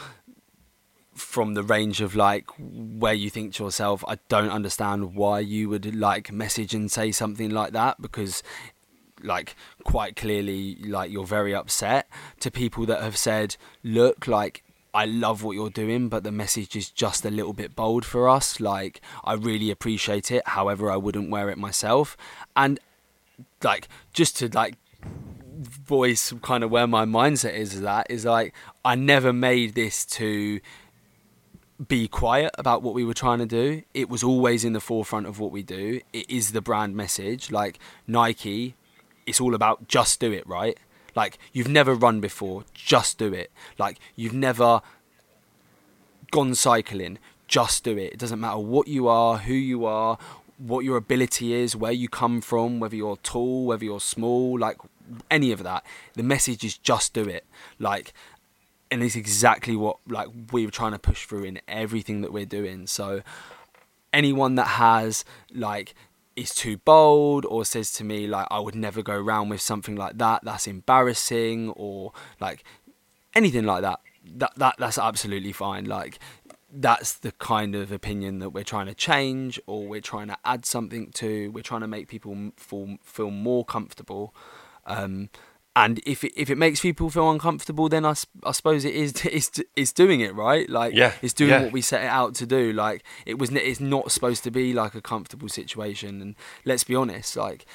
from 1.16 1.54
the 1.54 1.64
range 1.64 2.02
of 2.02 2.16
like 2.16 2.46
where 2.58 3.14
you 3.14 3.30
think 3.30 3.54
to 3.56 3.64
yourself, 3.64 4.04
I 4.08 4.18
don't 4.30 4.50
understand 4.50 5.16
why 5.16 5.40
you 5.40 5.70
would 5.70 5.96
like 5.96 6.32
message 6.32 6.74
and 6.74 6.92
say 6.92 7.12
something 7.12 7.50
like 7.50 7.74
that 7.74 8.02
because 8.02 8.44
like 9.22 9.56
quite 9.84 10.16
clearly 10.16 10.76
like 10.84 11.10
you're 11.10 11.26
very 11.26 11.56
upset 11.56 12.10
to 12.42 12.52
people 12.52 12.86
that 12.86 13.02
have 13.02 13.16
said 13.16 13.56
look 13.82 14.28
like 14.28 14.64
I 14.96 15.06
love 15.06 15.42
what 15.42 15.54
you're 15.54 15.72
doing, 15.72 16.08
but 16.08 16.24
the 16.24 16.32
message 16.32 16.76
is 16.76 16.92
just 16.92 17.26
a 17.26 17.32
little 17.32 17.54
bit 17.54 17.76
bold 17.76 18.06
for 18.06 18.30
us. 18.30 18.60
Like, 18.60 19.02
I 19.24 19.34
really 19.34 19.72
appreciate 19.72 20.32
it. 20.32 20.48
However, 20.50 20.92
I 20.92 20.98
wouldn't 20.98 21.32
wear 21.32 21.50
it 21.50 21.58
myself. 21.58 22.16
And, 22.56 22.80
like, 23.64 23.88
just 24.14 24.38
to, 24.38 24.50
like, 24.50 24.76
voice 25.64 26.32
kind 26.44 26.64
of 26.64 26.70
where 26.70 26.86
my 26.86 27.06
mindset 27.06 27.56
is 27.56 27.82
that 27.82 28.06
is 28.10 28.26
like, 28.26 28.54
I 28.86 28.94
never 28.94 29.34
made 29.34 29.74
this 29.74 30.06
to 30.06 30.60
be 31.88 32.08
quiet 32.08 32.52
about 32.58 32.82
what 32.82 32.94
we 32.94 33.04
were 33.04 33.14
trying 33.14 33.40
to 33.40 33.46
do. 33.46 33.84
It 33.94 34.10
was 34.10 34.24
always 34.24 34.64
in 34.64 34.74
the 34.74 34.80
forefront 34.80 35.28
of 35.28 35.40
what 35.40 35.52
we 35.52 35.64
do. 35.64 36.02
It 36.12 36.30
is 36.30 36.52
the 36.52 36.62
brand 36.62 36.96
message. 36.96 37.52
Like 37.52 37.80
Nike, 38.08 38.76
it's 39.26 39.42
all 39.42 39.56
about 39.56 39.88
just 39.88 40.20
do 40.20 40.32
it, 40.32 40.46
right? 40.48 40.78
Like 41.16 41.38
you've 41.52 41.68
never 41.68 41.94
run 41.94 42.20
before, 42.20 42.64
just 42.74 43.18
do 43.18 43.34
it. 43.34 43.52
Like 43.78 44.00
you've 44.16 44.34
never 44.34 44.82
gone 46.32 46.56
cycling, 46.56 47.20
just 47.48 47.84
do 47.84 47.98
it. 47.98 48.14
It 48.14 48.20
doesn't 48.20 48.40
matter 48.40 48.60
what 48.60 48.88
you 48.88 49.08
are, 49.08 49.38
who 49.38 49.54
you 49.54 49.86
are, 49.86 50.18
what 50.58 50.86
your 50.86 50.98
ability 50.98 51.54
is, 51.54 51.76
where 51.76 51.92
you 51.92 52.08
come 52.10 52.42
from, 52.42 52.80
whether 52.80 52.96
you're 52.96 53.18
tall, 53.18 53.66
whether 53.66 53.84
you're 53.84 54.00
small, 54.00 54.58
like 54.58 54.78
any 55.30 55.52
of 55.52 55.64
that. 55.64 55.86
The 56.14 56.24
message 56.24 56.64
is 56.64 56.78
just 56.78 57.14
do 57.14 57.24
it. 57.24 57.46
Like 57.80 58.14
and 58.94 59.04
it's 59.04 59.16
exactly 59.16 59.76
what 59.76 59.98
like 60.08 60.30
we 60.52 60.66
are 60.68 60.72
trying 60.72 60.92
to 60.92 61.00
push 61.00 61.26
through 61.26 61.44
in 61.44 61.60
everything 61.68 62.22
that 62.22 62.32
we're 62.32 62.46
doing. 62.46 62.86
So 62.88 63.24
anyone 64.14 64.56
that 64.56 64.68
has 64.68 65.26
like 65.54 65.96
is 66.36 66.54
too 66.54 66.78
bold 66.78 67.46
or 67.46 67.66
says 67.66 67.92
to 67.94 68.04
me 68.04 68.28
like 68.28 68.48
I 68.52 68.60
would 68.60 68.76
never 68.76 69.02
go 69.02 69.16
around 69.16 69.50
with 69.50 69.62
something 69.62 69.96
like 69.96 70.18
that 70.20 70.44
that's 70.44 70.68
embarrassing 70.68 71.72
or 71.72 72.12
like 72.40 72.64
anything 73.36 73.66
like 73.66 73.82
that 73.82 74.00
that 74.36 74.54
that 74.58 74.76
that's 74.78 74.98
absolutely 74.98 75.52
fine. 75.52 75.86
Like 75.86 76.20
that's 76.72 77.14
the 77.14 77.32
kind 77.34 77.76
of 77.76 77.92
opinion 77.92 78.40
that 78.40 78.50
we're 78.50 78.64
trying 78.64 78.88
to 78.88 78.96
change 78.96 79.60
or 79.68 79.88
we're 79.88 80.02
trying 80.02 80.28
to 80.28 80.38
add 80.46 80.66
something 80.66 81.12
to. 81.14 81.52
We're 81.52 81.64
trying 81.64 81.82
to 81.82 81.88
make 81.88 82.08
people 82.08 82.52
feel 82.58 82.98
feel 83.04 83.32
more 83.32 83.66
comfortable. 83.66 84.36
Um, 84.86 85.30
and 85.76 86.00
if 86.06 86.24
it, 86.24 86.34
if 86.40 86.52
it 86.52 86.58
makes 86.58 86.82
people 86.82 87.10
feel 87.10 87.32
uncomfortable, 87.32 87.90
then 87.90 88.06
I, 88.06 88.14
I 88.44 88.52
suppose 88.52 88.86
it 88.86 88.94
is 88.94 89.14
it's, 89.26 89.60
it's 89.76 89.92
doing 89.92 90.20
it 90.20 90.36
right. 90.36 90.70
Like 90.70 90.94
yeah, 90.94 91.14
it's 91.22 91.34
doing 91.34 91.52
yeah. 91.52 91.64
what 91.64 91.72
we 91.72 91.82
set 91.82 92.04
it 92.04 92.08
out 92.10 92.36
to 92.36 92.46
do. 92.46 92.72
Like 92.74 93.04
it 93.26 93.40
was 93.40 93.52
it's 93.52 93.80
not 93.80 94.12
supposed 94.12 94.44
to 94.44 94.52
be 94.52 94.74
like 94.74 94.94
a 94.94 95.02
comfortable 95.02 95.50
situation. 95.50 96.22
And 96.22 96.36
let's 96.64 96.84
be 96.84 96.96
honest, 96.96 97.36
like 97.36 97.66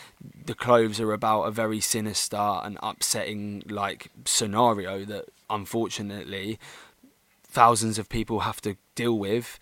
the 0.44 0.54
clothes 0.54 1.00
are 1.00 1.12
about 1.12 1.42
a 1.42 1.50
very 1.50 1.80
sinister 1.80 2.36
and 2.36 2.78
upsetting 2.82 3.64
like 3.68 4.10
scenario 4.24 5.04
that 5.04 5.26
unfortunately 5.50 6.58
thousands 7.50 7.98
of 7.98 8.08
people 8.08 8.40
have 8.40 8.60
to 8.60 8.76
deal 8.94 9.18
with 9.18 9.58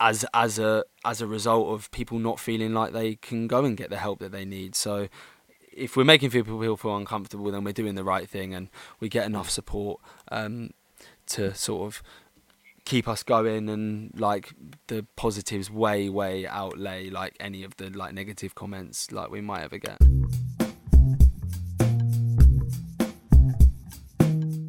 as 0.00 0.24
as 0.34 0.58
a 0.58 0.84
as 1.04 1.20
a 1.20 1.26
result 1.26 1.68
of 1.68 1.90
people 1.90 2.18
not 2.18 2.40
feeling 2.40 2.72
like 2.72 2.92
they 2.92 3.14
can 3.16 3.46
go 3.46 3.64
and 3.64 3.76
get 3.76 3.90
the 3.90 3.96
help 3.96 4.18
that 4.18 4.32
they 4.32 4.44
need. 4.44 4.74
So 4.74 5.08
if 5.78 5.96
we're 5.96 6.04
making 6.04 6.30
people 6.30 6.76
feel 6.76 6.96
uncomfortable, 6.96 7.50
then 7.50 7.64
we're 7.64 7.72
doing 7.72 7.94
the 7.94 8.04
right 8.04 8.28
thing, 8.28 8.54
and 8.54 8.68
we 9.00 9.08
get 9.08 9.26
enough 9.26 9.48
support 9.48 10.00
um, 10.30 10.70
to 11.26 11.54
sort 11.54 11.86
of 11.86 12.02
keep 12.84 13.06
us 13.06 13.22
going 13.22 13.68
and 13.68 14.18
like 14.18 14.54
the 14.86 15.04
positives 15.14 15.70
way 15.70 16.08
way 16.08 16.46
outlay 16.46 17.10
like 17.10 17.36
any 17.38 17.62
of 17.62 17.76
the 17.76 17.90
like 17.90 18.14
negative 18.14 18.54
comments 18.54 19.12
like 19.12 19.30
we 19.30 19.42
might 19.42 19.62
ever 19.62 19.76
get. 19.76 19.98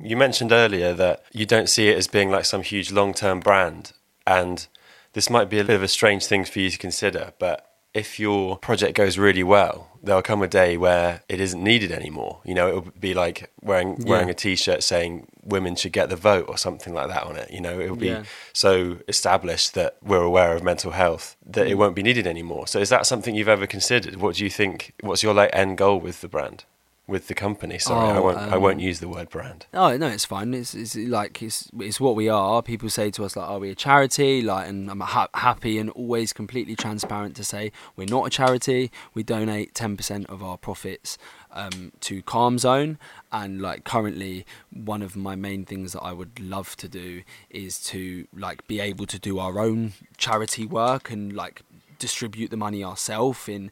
You 0.03 0.17
mentioned 0.17 0.51
earlier 0.51 0.93
that 0.93 1.23
you 1.31 1.45
don't 1.45 1.69
see 1.69 1.87
it 1.87 1.97
as 1.97 2.07
being 2.07 2.29
like 2.29 2.43
some 2.43 2.61
huge 2.61 2.91
long-term 2.91 3.39
brand 3.39 3.93
and 4.27 4.67
this 5.13 5.29
might 5.29 5.49
be 5.49 5.59
a 5.59 5.63
bit 5.63 5.75
of 5.77 5.83
a 5.83 5.87
strange 5.87 6.25
thing 6.25 6.43
for 6.43 6.59
you 6.59 6.69
to 6.69 6.77
consider 6.77 7.31
but 7.39 7.68
if 7.93 8.19
your 8.19 8.57
project 8.57 8.95
goes 8.95 9.17
really 9.17 9.43
well, 9.43 9.89
there'll 10.03 10.21
come 10.21 10.41
a 10.41 10.47
day 10.47 10.77
where 10.77 11.23
it 11.27 11.39
isn't 11.39 11.63
needed 11.63 11.91
anymore. 11.91 12.41
You 12.45 12.53
know, 12.53 12.67
it'll 12.67 12.91
be 12.99 13.13
like 13.13 13.51
wearing 13.61 13.97
yeah. 13.99 14.09
wearing 14.09 14.29
a 14.29 14.33
t-shirt 14.33 14.83
saying 14.83 15.27
women 15.43 15.75
should 15.75 15.91
get 15.91 16.09
the 16.09 16.15
vote 16.15 16.45
or 16.47 16.57
something 16.57 16.93
like 16.93 17.07
that 17.09 17.23
on 17.23 17.35
it. 17.35 17.51
You 17.51 17.61
know, 17.61 17.79
it'll 17.79 17.95
be 17.95 18.07
yeah. 18.07 18.23
so 18.53 18.99
established 19.07 19.73
that 19.73 19.97
we're 20.03 20.21
aware 20.21 20.55
of 20.55 20.63
mental 20.63 20.91
health 20.91 21.35
that 21.45 21.67
mm. 21.67 21.71
it 21.71 21.75
won't 21.75 21.95
be 21.95 22.03
needed 22.03 22.27
anymore. 22.27 22.67
So 22.67 22.79
is 22.79 22.89
that 22.89 23.05
something 23.05 23.35
you've 23.35 23.49
ever 23.49 23.67
considered? 23.67 24.17
What 24.17 24.35
do 24.35 24.43
you 24.43 24.49
think 24.49 24.93
what's 25.01 25.23
your 25.23 25.33
like 25.33 25.49
end 25.53 25.77
goal 25.77 25.99
with 25.99 26.21
the 26.21 26.27
brand? 26.27 26.65
With 27.09 27.27
the 27.27 27.33
company. 27.33 27.77
Sorry, 27.79 28.07
oh, 28.07 28.15
I 28.15 28.19
won't. 28.19 28.37
Um, 28.37 28.53
I 28.53 28.57
won't 28.57 28.79
use 28.79 28.99
the 28.99 29.09
word 29.09 29.29
brand. 29.29 29.65
Oh 29.73 29.97
no, 29.97 30.07
it's 30.07 30.25
fine. 30.25 30.53
It's, 30.53 30.73
it's 30.73 30.95
like 30.95 31.41
it's 31.41 31.69
it's 31.79 31.99
what 31.99 32.15
we 32.15 32.29
are. 32.29 32.61
People 32.61 32.89
say 32.89 33.11
to 33.11 33.25
us 33.25 33.35
like, 33.35 33.49
"Are 33.49 33.59
we 33.59 33.71
a 33.71 33.75
charity?" 33.75 34.41
Like, 34.41 34.67
and 34.69 34.89
I'm 34.89 35.01
ha- 35.01 35.27
happy 35.33 35.77
and 35.77 35.89
always 35.89 36.31
completely 36.31 36.75
transparent 36.75 37.35
to 37.37 37.43
say 37.43 37.71
we're 37.95 38.07
not 38.07 38.27
a 38.27 38.29
charity. 38.29 38.91
We 39.13 39.23
donate 39.23 39.73
ten 39.73 39.97
percent 39.97 40.27
of 40.27 40.43
our 40.43 40.57
profits 40.57 41.17
um, 41.51 41.91
to 42.01 42.21
Calm 42.21 42.57
Zone, 42.59 42.97
and 43.31 43.61
like 43.61 43.83
currently, 43.83 44.45
one 44.71 45.01
of 45.01 45.15
my 45.15 45.35
main 45.35 45.65
things 45.65 45.93
that 45.93 46.01
I 46.01 46.13
would 46.13 46.39
love 46.39 46.75
to 46.77 46.87
do 46.87 47.23
is 47.49 47.81
to 47.85 48.27
like 48.33 48.67
be 48.67 48.79
able 48.79 49.05
to 49.07 49.19
do 49.19 49.39
our 49.39 49.59
own 49.59 49.93
charity 50.17 50.65
work 50.65 51.09
and 51.09 51.33
like 51.33 51.63
distribute 51.97 52.49
the 52.49 52.57
money 52.57 52.83
ourselves 52.83 53.49
in 53.49 53.69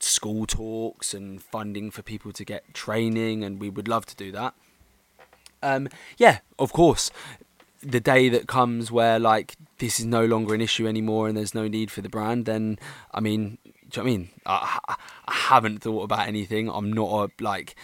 school 0.00 0.46
talks 0.46 1.14
and 1.14 1.42
funding 1.42 1.90
for 1.90 2.02
people 2.02 2.32
to 2.32 2.44
get 2.44 2.74
training, 2.74 3.44
and 3.44 3.60
we 3.60 3.70
would 3.70 3.88
love 3.88 4.06
to 4.06 4.16
do 4.16 4.32
that. 4.32 4.54
Um, 5.62 5.88
yeah, 6.16 6.38
of 6.58 6.72
course. 6.72 7.10
The 7.80 8.00
day 8.00 8.28
that 8.28 8.48
comes 8.48 8.90
where 8.90 9.18
like 9.18 9.56
this 9.78 10.00
is 10.00 10.06
no 10.06 10.24
longer 10.24 10.54
an 10.54 10.60
issue 10.60 10.88
anymore 10.88 11.28
and 11.28 11.36
there's 11.36 11.54
no 11.54 11.68
need 11.68 11.90
for 11.90 12.00
the 12.00 12.08
brand, 12.08 12.44
then 12.44 12.78
I 13.12 13.20
mean, 13.20 13.58
do 13.64 13.70
you 13.70 13.72
know 13.72 13.80
what 13.90 13.98
I 13.98 14.04
mean? 14.04 14.28
I, 14.46 14.78
I 15.28 15.32
haven't 15.32 15.82
thought 15.82 16.02
about 16.02 16.26
anything. 16.26 16.68
I'm 16.68 16.92
not 16.92 17.30
a 17.30 17.42
like 17.42 17.76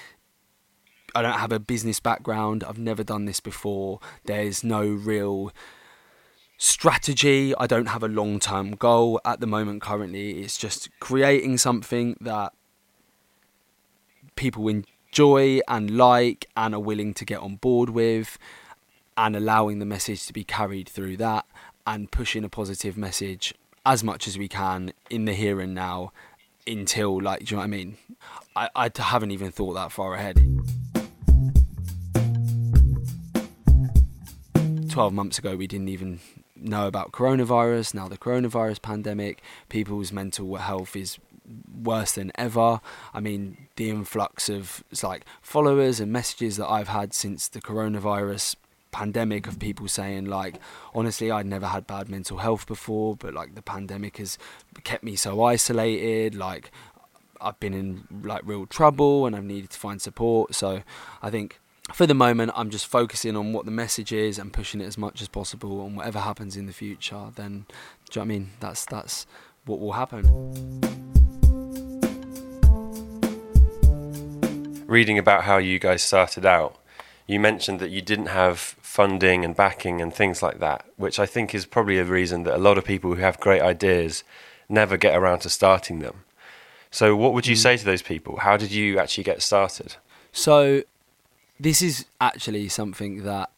I 1.15 1.23
don't 1.23 1.39
have 1.39 1.53
a 1.53 1.61
business 1.61 2.01
background. 2.01 2.65
I've 2.65 2.79
never 2.79 3.05
done 3.05 3.25
this 3.25 3.39
before. 3.39 4.01
There's 4.25 4.65
no 4.65 4.85
real 4.85 5.53
strategy. 6.65 7.55
I 7.57 7.67
don't 7.67 7.87
have 7.87 8.03
a 8.03 8.09
long 8.09 8.41
term 8.41 8.75
goal 8.75 9.21
at 9.25 9.41
the 9.41 9.47
moment, 9.47 9.83
currently. 9.83 10.41
It's 10.41 10.57
just 10.57 10.89
creating 10.99 11.59
something 11.59 12.17
that 12.21 12.55
people 14.35 14.69
enjoy 14.69 15.61
and 15.69 15.91
like 15.97 16.47
and 16.57 16.75
are 16.75 16.81
willing 16.81 17.13
to 17.15 17.25
get 17.25 17.41
on 17.41 17.57
board 17.57 17.91
with, 17.91 18.39
and 19.17 19.37
allowing 19.37 19.79
the 19.79 19.85
message 19.85 20.27
to 20.27 20.33
be 20.33 20.43
carried 20.43 20.89
through 20.89 21.19
that 21.19 21.45
and 21.87 22.11
pushing 22.11 22.45
a 22.45 22.49
positive 22.49 22.97
message 22.97 23.55
as 23.85 24.03
much 24.03 24.27
as 24.27 24.39
we 24.39 24.49
can 24.49 24.93
in 25.11 25.27
the 25.27 25.35
here 25.35 25.61
and 25.61 25.75
now 25.75 26.13
until, 26.67 27.21
like, 27.21 27.41
do 27.41 27.45
you 27.45 27.57
know 27.57 27.61
what 27.61 27.65
I 27.65 27.67
mean? 27.67 27.97
I, 28.57 28.71
I 28.75 28.91
haven't 28.97 29.33
even 29.33 29.51
thought 29.51 29.75
that 29.75 29.93
far 29.93 30.15
ahead. 30.15 30.37
12 34.89 35.13
months 35.13 35.39
ago, 35.39 35.57
we 35.57 35.67
didn't 35.67 35.89
even 35.89 36.21
know 36.57 36.87
about 36.87 37.13
coronavirus, 37.13 37.95
now 37.95 38.09
the 38.09 38.19
coronavirus 38.19 38.83
pandemic, 38.83 39.43
people's 39.69 40.13
mental 40.13 40.57
health 40.57 40.97
is 40.97 41.19
worse 41.83 42.13
than 42.13 42.33
ever. 42.37 42.81
I 43.13 43.21
mean, 43.21 43.69
the 43.77 43.91
influx 43.91 44.49
of 44.49 44.85
like 45.03 45.25
followers 45.43 46.01
and 46.01 46.13
messages 46.13 46.57
that 46.57 46.69
I've 46.69 46.89
had 46.89 47.13
since 47.13 47.49
the 47.49 47.61
coronavirus 47.61 48.57
pandemic 48.93 49.49
of 49.49 49.59
people 49.59 49.89
saying 49.89 50.25
like 50.25 50.55
honestly 50.95 51.29
I'd 51.29 51.47
never 51.47 51.67
had 51.67 51.85
bad 51.85 52.09
mental 52.09 52.39
health 52.39 52.65
before 52.65 53.17
but 53.17 53.35
like 53.35 53.57
the 53.57 53.61
pandemic 53.61 54.19
has 54.19 54.39
kept 54.85 55.03
me 55.03 55.17
so 55.17 55.43
isolated 55.43 56.37
like 56.37 56.71
I've 57.41 57.59
been 57.59 57.75
in 57.75 58.07
like 58.23 58.43
real 58.45 58.67
trouble 58.67 59.27
and 59.27 59.35
I've 59.35 59.43
needed 59.43 59.71
to 59.71 59.79
find 59.81 60.01
support 60.01 60.55
so 60.55 60.83
I 61.21 61.29
think 61.29 61.59
for 61.93 62.07
the 62.07 62.15
moment, 62.15 62.53
I'm 62.55 62.71
just 62.71 62.87
focusing 62.87 63.37
on 63.37 63.53
what 63.53 63.67
the 63.67 63.71
message 63.71 64.13
is 64.13 64.39
and 64.39 64.53
pushing 64.53 64.81
it 64.81 64.87
as 64.87 64.97
much 64.97 65.21
as 65.21 65.29
possible. 65.29 65.85
And 65.85 65.97
whatever 65.97 66.21
happens 66.21 66.57
in 66.57 66.67
the 66.67 66.73
future, 66.73 67.27
then 67.35 67.67
do 68.11 68.21
you 68.21 68.21
know 68.21 68.21
what 68.21 68.23
I 68.23 68.25
mean? 68.25 68.51
That's 68.61 68.85
that's 68.87 69.27
what 69.67 69.81
will 69.81 69.93
happen. 69.93 70.25
Reading 74.87 75.19
about 75.19 75.45
how 75.45 75.59
you 75.59 75.79
guys 75.79 76.03
started 76.03 76.47
out, 76.47 76.77
you 77.27 77.41
mentioned 77.41 77.81
that 77.81 77.91
you 77.91 78.01
didn't 78.01 78.27
have 78.27 78.59
funding 78.59 79.45
and 79.45 79.57
backing 79.57 80.01
and 80.01 80.13
things 80.13 80.43
like 80.43 80.61
that, 80.61 80.85
which 80.97 81.19
I 81.19 81.27
think 81.27 81.55
is 81.55 81.67
probably 81.67 81.99
a 81.99 82.05
reason 82.05 82.45
that 82.45 82.55
a 82.55 82.59
lot 82.59 82.79
of 82.79 82.85
people 82.85 83.15
who 83.15 83.21
have 83.21 83.41
great 83.41 83.63
ideas 83.63 84.25
never 84.69 84.97
get 84.97 85.17
around 85.17 85.41
to 85.41 85.51
starting 85.51 85.99
them. 85.99 86.25
So, 86.91 87.17
what 87.17 87.33
would 87.33 87.47
you 87.47 87.57
mm. 87.57 87.63
say 87.63 87.77
to 87.77 87.85
those 87.85 88.03
people? 88.03 88.37
How 88.37 88.57
did 88.57 88.71
you 88.71 88.99
actually 88.99 89.25
get 89.25 89.43
started? 89.43 89.97
So, 90.33 90.83
this 91.59 91.83
is 91.83 92.07
actually 92.21 92.69
something 92.69 93.23
that 93.25 93.51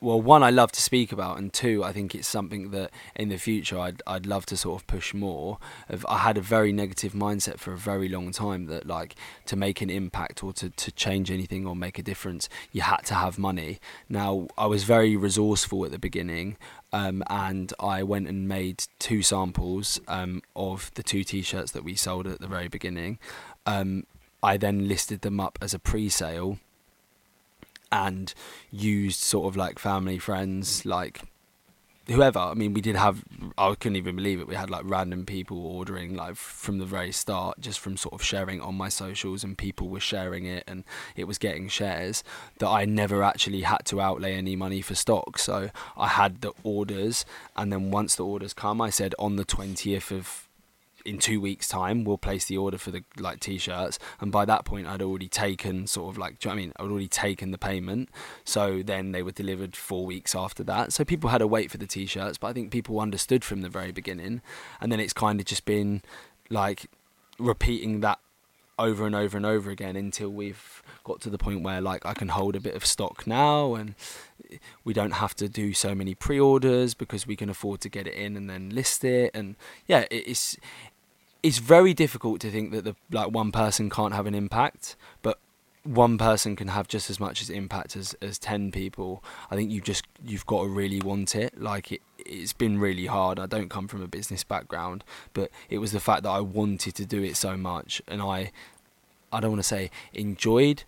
well 0.00 0.20
one 0.20 0.42
I 0.42 0.50
love 0.50 0.72
to 0.72 0.80
speak 0.80 1.12
about 1.12 1.38
and 1.38 1.52
two 1.52 1.84
I 1.84 1.92
think 1.92 2.14
it's 2.14 2.28
something 2.28 2.70
that 2.70 2.90
in 3.14 3.28
the 3.28 3.36
future 3.36 3.78
I'd 3.78 4.02
I'd 4.06 4.26
love 4.26 4.46
to 4.46 4.56
sort 4.56 4.80
of 4.80 4.86
push 4.86 5.12
more 5.12 5.58
of. 5.88 6.06
I 6.08 6.18
had 6.18 6.38
a 6.38 6.40
very 6.40 6.72
negative 6.72 7.12
mindset 7.12 7.58
for 7.58 7.72
a 7.72 7.76
very 7.76 8.08
long 8.08 8.30
time 8.30 8.66
that 8.66 8.86
like 8.86 9.14
to 9.46 9.56
make 9.56 9.82
an 9.82 9.90
impact 9.90 10.42
or 10.42 10.52
to, 10.54 10.70
to 10.70 10.92
change 10.92 11.30
anything 11.30 11.66
or 11.66 11.76
make 11.76 11.98
a 11.98 12.02
difference 12.02 12.48
you 12.72 12.82
had 12.82 13.02
to 13.06 13.14
have 13.14 13.38
money. 13.38 13.78
Now 14.08 14.48
I 14.56 14.66
was 14.66 14.84
very 14.84 15.16
resourceful 15.16 15.84
at 15.84 15.90
the 15.90 15.98
beginning 15.98 16.56
um, 16.92 17.22
and 17.28 17.72
I 17.78 18.02
went 18.02 18.28
and 18.28 18.48
made 18.48 18.84
two 18.98 19.22
samples 19.22 20.00
um, 20.08 20.42
of 20.56 20.90
the 20.94 21.02
two 21.02 21.24
t-shirts 21.24 21.72
that 21.72 21.84
we 21.84 21.94
sold 21.94 22.26
at 22.26 22.40
the 22.40 22.48
very 22.48 22.68
beginning. 22.68 23.18
Um, 23.66 24.06
I 24.42 24.56
then 24.56 24.88
listed 24.88 25.20
them 25.20 25.38
up 25.38 25.58
as 25.60 25.74
a 25.74 25.78
pre-sale 25.78 26.58
and 27.92 28.32
used 28.70 29.20
sort 29.20 29.48
of 29.48 29.56
like 29.56 29.78
family, 29.78 30.18
friends, 30.18 30.84
like 30.84 31.22
whoever. 32.06 32.38
I 32.38 32.54
mean, 32.54 32.72
we 32.72 32.80
did 32.80 32.96
have, 32.96 33.22
I 33.56 33.74
couldn't 33.74 33.96
even 33.96 34.16
believe 34.16 34.40
it. 34.40 34.48
We 34.48 34.54
had 34.54 34.70
like 34.70 34.82
random 34.84 35.26
people 35.26 35.64
ordering 35.64 36.16
like 36.16 36.36
from 36.36 36.78
the 36.78 36.84
very 36.84 37.12
start, 37.12 37.60
just 37.60 37.78
from 37.78 37.96
sort 37.96 38.14
of 38.14 38.22
sharing 38.22 38.60
on 38.60 38.74
my 38.74 38.88
socials, 38.88 39.44
and 39.44 39.56
people 39.56 39.88
were 39.88 40.00
sharing 40.00 40.44
it, 40.44 40.64
and 40.66 40.84
it 41.16 41.24
was 41.24 41.38
getting 41.38 41.68
shares 41.68 42.24
that 42.58 42.68
I 42.68 42.84
never 42.84 43.22
actually 43.22 43.62
had 43.62 43.84
to 43.86 44.00
outlay 44.00 44.34
any 44.34 44.56
money 44.56 44.82
for 44.82 44.94
stock. 44.94 45.38
So 45.38 45.70
I 45.96 46.08
had 46.08 46.40
the 46.40 46.52
orders, 46.64 47.24
and 47.56 47.72
then 47.72 47.90
once 47.90 48.16
the 48.16 48.24
orders 48.24 48.54
come, 48.54 48.80
I 48.80 48.90
said 48.90 49.14
on 49.18 49.36
the 49.36 49.44
20th 49.44 50.10
of 50.10 50.48
in 51.04 51.18
two 51.18 51.40
weeks' 51.40 51.68
time, 51.68 52.04
we'll 52.04 52.18
place 52.18 52.44
the 52.44 52.56
order 52.56 52.78
for 52.78 52.90
the 52.90 53.04
like 53.18 53.40
t-shirts. 53.40 53.98
And 54.20 54.30
by 54.30 54.44
that 54.44 54.64
point, 54.64 54.86
I'd 54.86 55.02
already 55.02 55.28
taken 55.28 55.86
sort 55.86 56.12
of 56.12 56.18
like, 56.18 56.38
do 56.38 56.48
you 56.48 56.54
know 56.54 56.58
I 56.58 56.62
mean? 56.62 56.72
I'd 56.76 56.90
already 56.90 57.08
taken 57.08 57.50
the 57.50 57.58
payment. 57.58 58.08
So 58.44 58.82
then 58.82 59.12
they 59.12 59.22
were 59.22 59.32
delivered 59.32 59.76
four 59.76 60.06
weeks 60.06 60.34
after 60.34 60.62
that. 60.64 60.92
So 60.92 61.04
people 61.04 61.30
had 61.30 61.38
to 61.38 61.46
wait 61.46 61.70
for 61.70 61.78
the 61.78 61.86
t-shirts, 61.86 62.38
but 62.38 62.48
I 62.48 62.52
think 62.52 62.70
people 62.70 63.00
understood 63.00 63.44
from 63.44 63.62
the 63.62 63.68
very 63.68 63.92
beginning. 63.92 64.42
And 64.80 64.90
then 64.90 65.00
it's 65.00 65.12
kind 65.12 65.40
of 65.40 65.46
just 65.46 65.64
been 65.64 66.02
like 66.48 66.86
repeating 67.38 68.00
that 68.00 68.18
over 68.80 69.06
and 69.06 69.14
over 69.14 69.36
and 69.36 69.46
over 69.46 69.70
again 69.70 69.96
until 69.96 70.30
we've 70.30 70.82
got 71.04 71.20
to 71.20 71.30
the 71.30 71.38
point 71.38 71.62
where 71.62 71.80
like 71.80 72.04
I 72.04 72.14
can 72.14 72.28
hold 72.28 72.56
a 72.56 72.60
bit 72.60 72.74
of 72.74 72.84
stock 72.84 73.26
now 73.26 73.74
and 73.74 73.94
we 74.84 74.92
don't 74.92 75.12
have 75.12 75.34
to 75.36 75.48
do 75.48 75.72
so 75.72 75.94
many 75.94 76.14
pre-orders 76.14 76.94
because 76.94 77.26
we 77.26 77.36
can 77.36 77.48
afford 77.48 77.80
to 77.82 77.88
get 77.88 78.06
it 78.06 78.14
in 78.14 78.36
and 78.36 78.48
then 78.50 78.70
list 78.70 79.04
it. 79.04 79.30
And 79.34 79.56
yeah 79.86 80.06
it's 80.10 80.56
it's 81.42 81.58
very 81.58 81.94
difficult 81.94 82.40
to 82.40 82.50
think 82.50 82.72
that 82.72 82.84
the 82.84 82.96
like 83.10 83.30
one 83.30 83.52
person 83.52 83.88
can't 83.88 84.14
have 84.14 84.26
an 84.26 84.34
impact 84.34 84.96
but 85.22 85.38
one 85.84 86.18
person 86.18 86.56
can 86.56 86.68
have 86.68 86.88
just 86.88 87.08
as 87.08 87.18
much 87.18 87.40
as 87.40 87.48
impact 87.48 87.96
as, 87.96 88.14
as 88.20 88.38
10 88.38 88.70
people 88.70 89.24
i 89.50 89.56
think 89.56 89.70
you 89.70 89.80
just 89.80 90.06
you've 90.22 90.46
got 90.46 90.62
to 90.62 90.68
really 90.68 91.00
want 91.00 91.34
it. 91.34 91.60
Like 91.60 91.92
it 91.92 92.02
it's 92.18 92.52
been 92.52 92.78
really 92.78 93.06
hard. 93.06 93.40
I 93.40 93.46
don't 93.46 93.70
come 93.70 93.88
from 93.88 94.02
a 94.02 94.06
business 94.06 94.44
background 94.44 95.04
but 95.32 95.50
it 95.70 95.78
was 95.78 95.92
the 95.92 96.00
fact 96.00 96.22
that 96.24 96.30
i 96.30 96.40
wanted 96.40 96.94
to 96.96 97.06
do 97.06 97.22
it 97.22 97.36
so 97.36 97.56
much 97.56 98.02
and 98.06 98.20
i 98.20 98.52
i 99.32 99.40
don't 99.40 99.52
want 99.52 99.62
to 99.62 99.68
say 99.68 99.90
enjoyed 100.12 100.84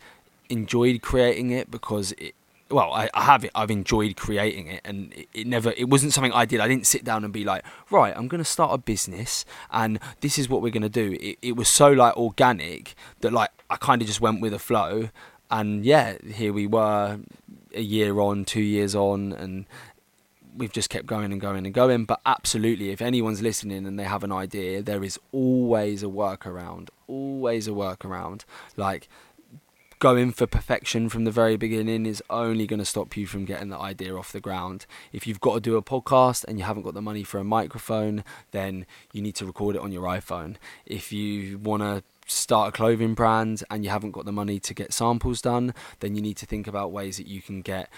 enjoyed 0.51 1.01
creating 1.01 1.51
it 1.51 1.71
because 1.71 2.13
it 2.13 2.35
well, 2.73 2.93
I, 2.93 3.09
I 3.15 3.23
have 3.25 3.45
it. 3.45 3.51
I've 3.55 3.71
enjoyed 3.71 4.17
creating 4.17 4.67
it, 4.69 4.81
and 4.85 5.13
it, 5.13 5.29
it, 5.35 5.47
never. 5.47 5.73
It 5.77 5.89
wasn't 5.89 6.13
something 6.13 6.33
I 6.33 6.45
did. 6.45 6.61
I 6.61 6.69
didn't 6.69 6.87
sit 6.87 7.05
down 7.05 7.25
and 7.25 7.33
be 7.33 7.45
like, 7.45 7.65
right, 7.91 8.15
I'm 8.17 8.29
going 8.29 8.43
to 8.43 8.49
start 8.49 8.73
a 8.73 8.79
business, 8.79 9.45
and 9.71 10.01
this 10.21 10.39
is 10.39 10.49
what 10.49 10.63
we're 10.63 10.73
going 10.73 10.83
to 10.83 10.89
do. 10.89 11.17
It, 11.21 11.39
it 11.43 11.57
was 11.57 11.69
so 11.69 11.91
like 11.91 12.17
organic 12.17 12.95
that 13.21 13.33
like 13.33 13.51
I 13.71 13.77
kind 13.77 14.03
of 14.03 14.09
just 14.09 14.21
went 14.21 14.41
with 14.41 14.53
the 14.53 14.59
flow, 14.59 15.11
and 15.51 15.85
yeah, 15.85 16.17
here 16.27 16.53
we 16.53 16.67
were, 16.67 17.21
a 17.75 17.81
year 17.81 18.19
on, 18.21 18.45
two 18.45 18.63
years 18.63 18.95
on, 18.95 19.33
and 19.33 19.67
we've 20.57 20.73
just 20.73 20.91
kept 20.91 21.07
going 21.07 21.33
and 21.33 21.41
going 21.41 21.65
and 21.65 21.75
going. 21.75 22.05
But 22.05 22.21
absolutely, 22.27 22.91
if 22.91 23.03
anyone's 23.03 23.43
listening 23.43 23.87
and 23.87 23.99
they 23.99 24.05
have 24.05 24.25
an 24.25 24.33
idea, 24.33 24.83
there 24.83 25.05
is 25.05 25.19
always 25.31 26.03
a 26.03 26.07
workaround. 26.07 26.89
Always 27.07 27.69
a 27.69 27.73
workaround. 27.73 28.45
Like 28.77 29.09
going 30.03 30.33
for 30.33 30.49
perfection 30.49 31.09
from 31.09 31.23
the 31.23 31.31
very 31.31 31.57
beginning 31.57 32.07
is 32.07 32.21
only 32.29 32.67
going 32.67 32.81
to 32.81 32.85
stop 32.85 33.17
you 33.17 33.25
from 33.25 33.45
getting 33.45 33.69
the 33.69 33.79
idea 33.79 34.17
off 34.17 34.33
the 34.33 34.41
ground. 34.41 34.85
If 35.13 35.29
you've 35.29 35.39
got 35.39 35.55
to 35.55 35.61
do 35.61 35.77
a 35.77 35.83
podcast 35.83 36.43
and 36.49 36.59
you 36.59 36.65
haven't 36.65 36.83
got 36.83 36.95
the 36.95 37.01
money 37.01 37.23
for 37.23 37.39
a 37.39 37.45
microphone, 37.45 38.25
then 38.51 38.85
you 39.13 39.23
need 39.23 39.37
to 39.37 39.47
record 39.47 39.77
it 39.77 39.81
on 39.81 39.93
your 39.93 40.03
iPhone. 40.03 40.57
If 40.87 41.13
you 41.13 41.57
want 41.57 41.85
to 41.85 42.03
start 42.27 42.71
a 42.71 42.73
clothing 42.73 43.15
brand 43.15 43.63
and 43.71 43.85
you 43.85 43.91
haven't 43.91 44.11
got 44.11 44.25
the 44.25 44.33
money 44.33 44.59
to 44.59 44.75
get 44.75 44.93
samples 44.93 45.41
done, 45.41 45.73
then 46.01 46.17
you 46.17 46.21
need 46.21 46.37
to 46.39 46.47
think 46.47 46.67
about 46.67 46.91
ways 46.91 47.17
that 47.19 47.29
you 47.29 47.41
can 47.41 47.63
get 47.63 47.89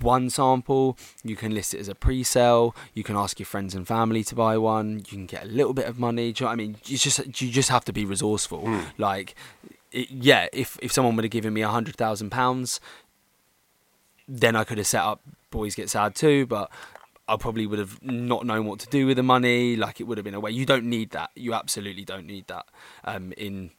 one 0.00 0.30
sample, 0.30 0.96
you 1.22 1.36
can 1.36 1.54
list 1.54 1.74
it 1.74 1.80
as 1.80 1.88
a 1.88 1.94
pre-sale, 1.94 2.74
you 2.94 3.04
can 3.04 3.14
ask 3.14 3.38
your 3.38 3.44
friends 3.44 3.74
and 3.74 3.86
family 3.86 4.24
to 4.24 4.34
buy 4.34 4.56
one, 4.56 5.00
you 5.00 5.04
can 5.04 5.26
get 5.26 5.42
a 5.42 5.48
little 5.48 5.74
bit 5.74 5.84
of 5.84 5.98
money. 5.98 6.32
Do 6.32 6.44
you 6.44 6.46
know 6.46 6.48
what 6.48 6.52
I 6.54 6.56
mean? 6.56 6.76
You 6.86 6.96
just 6.96 7.42
you 7.42 7.50
just 7.50 7.68
have 7.68 7.84
to 7.84 7.92
be 7.92 8.06
resourceful. 8.06 8.62
Mm. 8.62 8.86
Like 8.96 9.34
it, 9.94 10.10
yeah, 10.10 10.48
if 10.52 10.78
if 10.82 10.92
someone 10.92 11.16
would 11.16 11.24
have 11.24 11.30
given 11.30 11.54
me 11.54 11.62
a 11.62 11.68
hundred 11.68 11.96
thousand 11.96 12.30
pounds, 12.30 12.80
then 14.28 14.56
I 14.56 14.64
could 14.64 14.78
have 14.78 14.86
set 14.86 15.02
up 15.02 15.20
Boys 15.50 15.74
Get 15.74 15.88
Sad 15.88 16.14
too. 16.14 16.46
But 16.46 16.70
I 17.28 17.36
probably 17.36 17.66
would 17.66 17.78
have 17.78 18.02
not 18.02 18.44
known 18.44 18.66
what 18.66 18.80
to 18.80 18.88
do 18.88 19.06
with 19.06 19.16
the 19.16 19.22
money. 19.22 19.76
Like 19.76 20.00
it 20.00 20.04
would 20.04 20.18
have 20.18 20.24
been 20.24 20.34
a 20.34 20.40
way. 20.40 20.50
You 20.50 20.66
don't 20.66 20.84
need 20.84 21.10
that. 21.10 21.30
You 21.34 21.54
absolutely 21.54 22.04
don't 22.04 22.26
need 22.26 22.48
that. 22.48 22.66
Um, 23.04 23.32
in 23.36 23.70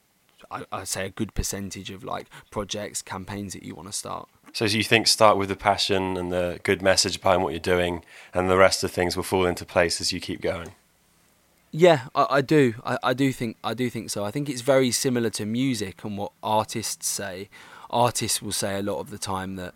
I, 0.50 0.66
I 0.72 0.84
say 0.86 1.06
a 1.06 1.10
good 1.10 1.34
percentage 1.34 1.92
of 1.92 2.04
like 2.04 2.28
projects, 2.50 3.02
campaigns 3.02 3.54
that 3.54 3.64
you 3.64 3.76
want 3.76 3.90
to 3.90 3.94
start. 3.94 4.30
So 4.54 4.66
you 4.66 4.84
think 4.84 5.08
start 5.08 5.38
with 5.38 5.50
the 5.50 5.56
passion 5.56 6.16
and 6.16 6.32
the 6.32 6.60
good 6.64 6.82
message 6.82 7.20
behind 7.20 7.44
what 7.44 7.52
you're 7.52 7.60
doing, 7.60 8.06
and 8.34 8.50
the 8.50 8.58
rest 8.58 8.84
of 8.84 8.92
things 8.92 9.18
will 9.18 9.24
fall 9.24 9.46
into 9.46 9.66
place 9.66 10.00
as 10.00 10.14
you 10.14 10.22
keep 10.22 10.40
going? 10.42 10.76
Yeah, 11.78 12.08
I, 12.16 12.28
I 12.30 12.42
do. 12.42 12.76
I, 12.86 12.98
I 13.04 13.14
do 13.14 13.34
think 13.34 13.58
I 13.62 13.74
do 13.74 13.90
think 13.90 14.10
so. 14.10 14.24
I 14.24 14.32
think 14.32 14.48
it's 14.48 14.62
very 14.62 14.92
similar 14.92 15.30
to 15.32 15.46
music 15.46 16.06
and 16.06 16.18
what 16.18 16.32
artists 16.42 17.06
say. 17.06 17.50
Artists 17.90 18.42
will 18.42 18.54
say 18.54 18.80
a 18.80 18.82
lot 18.82 19.00
of 19.00 19.10
the 19.10 19.18
time 19.18 19.58
that 19.58 19.74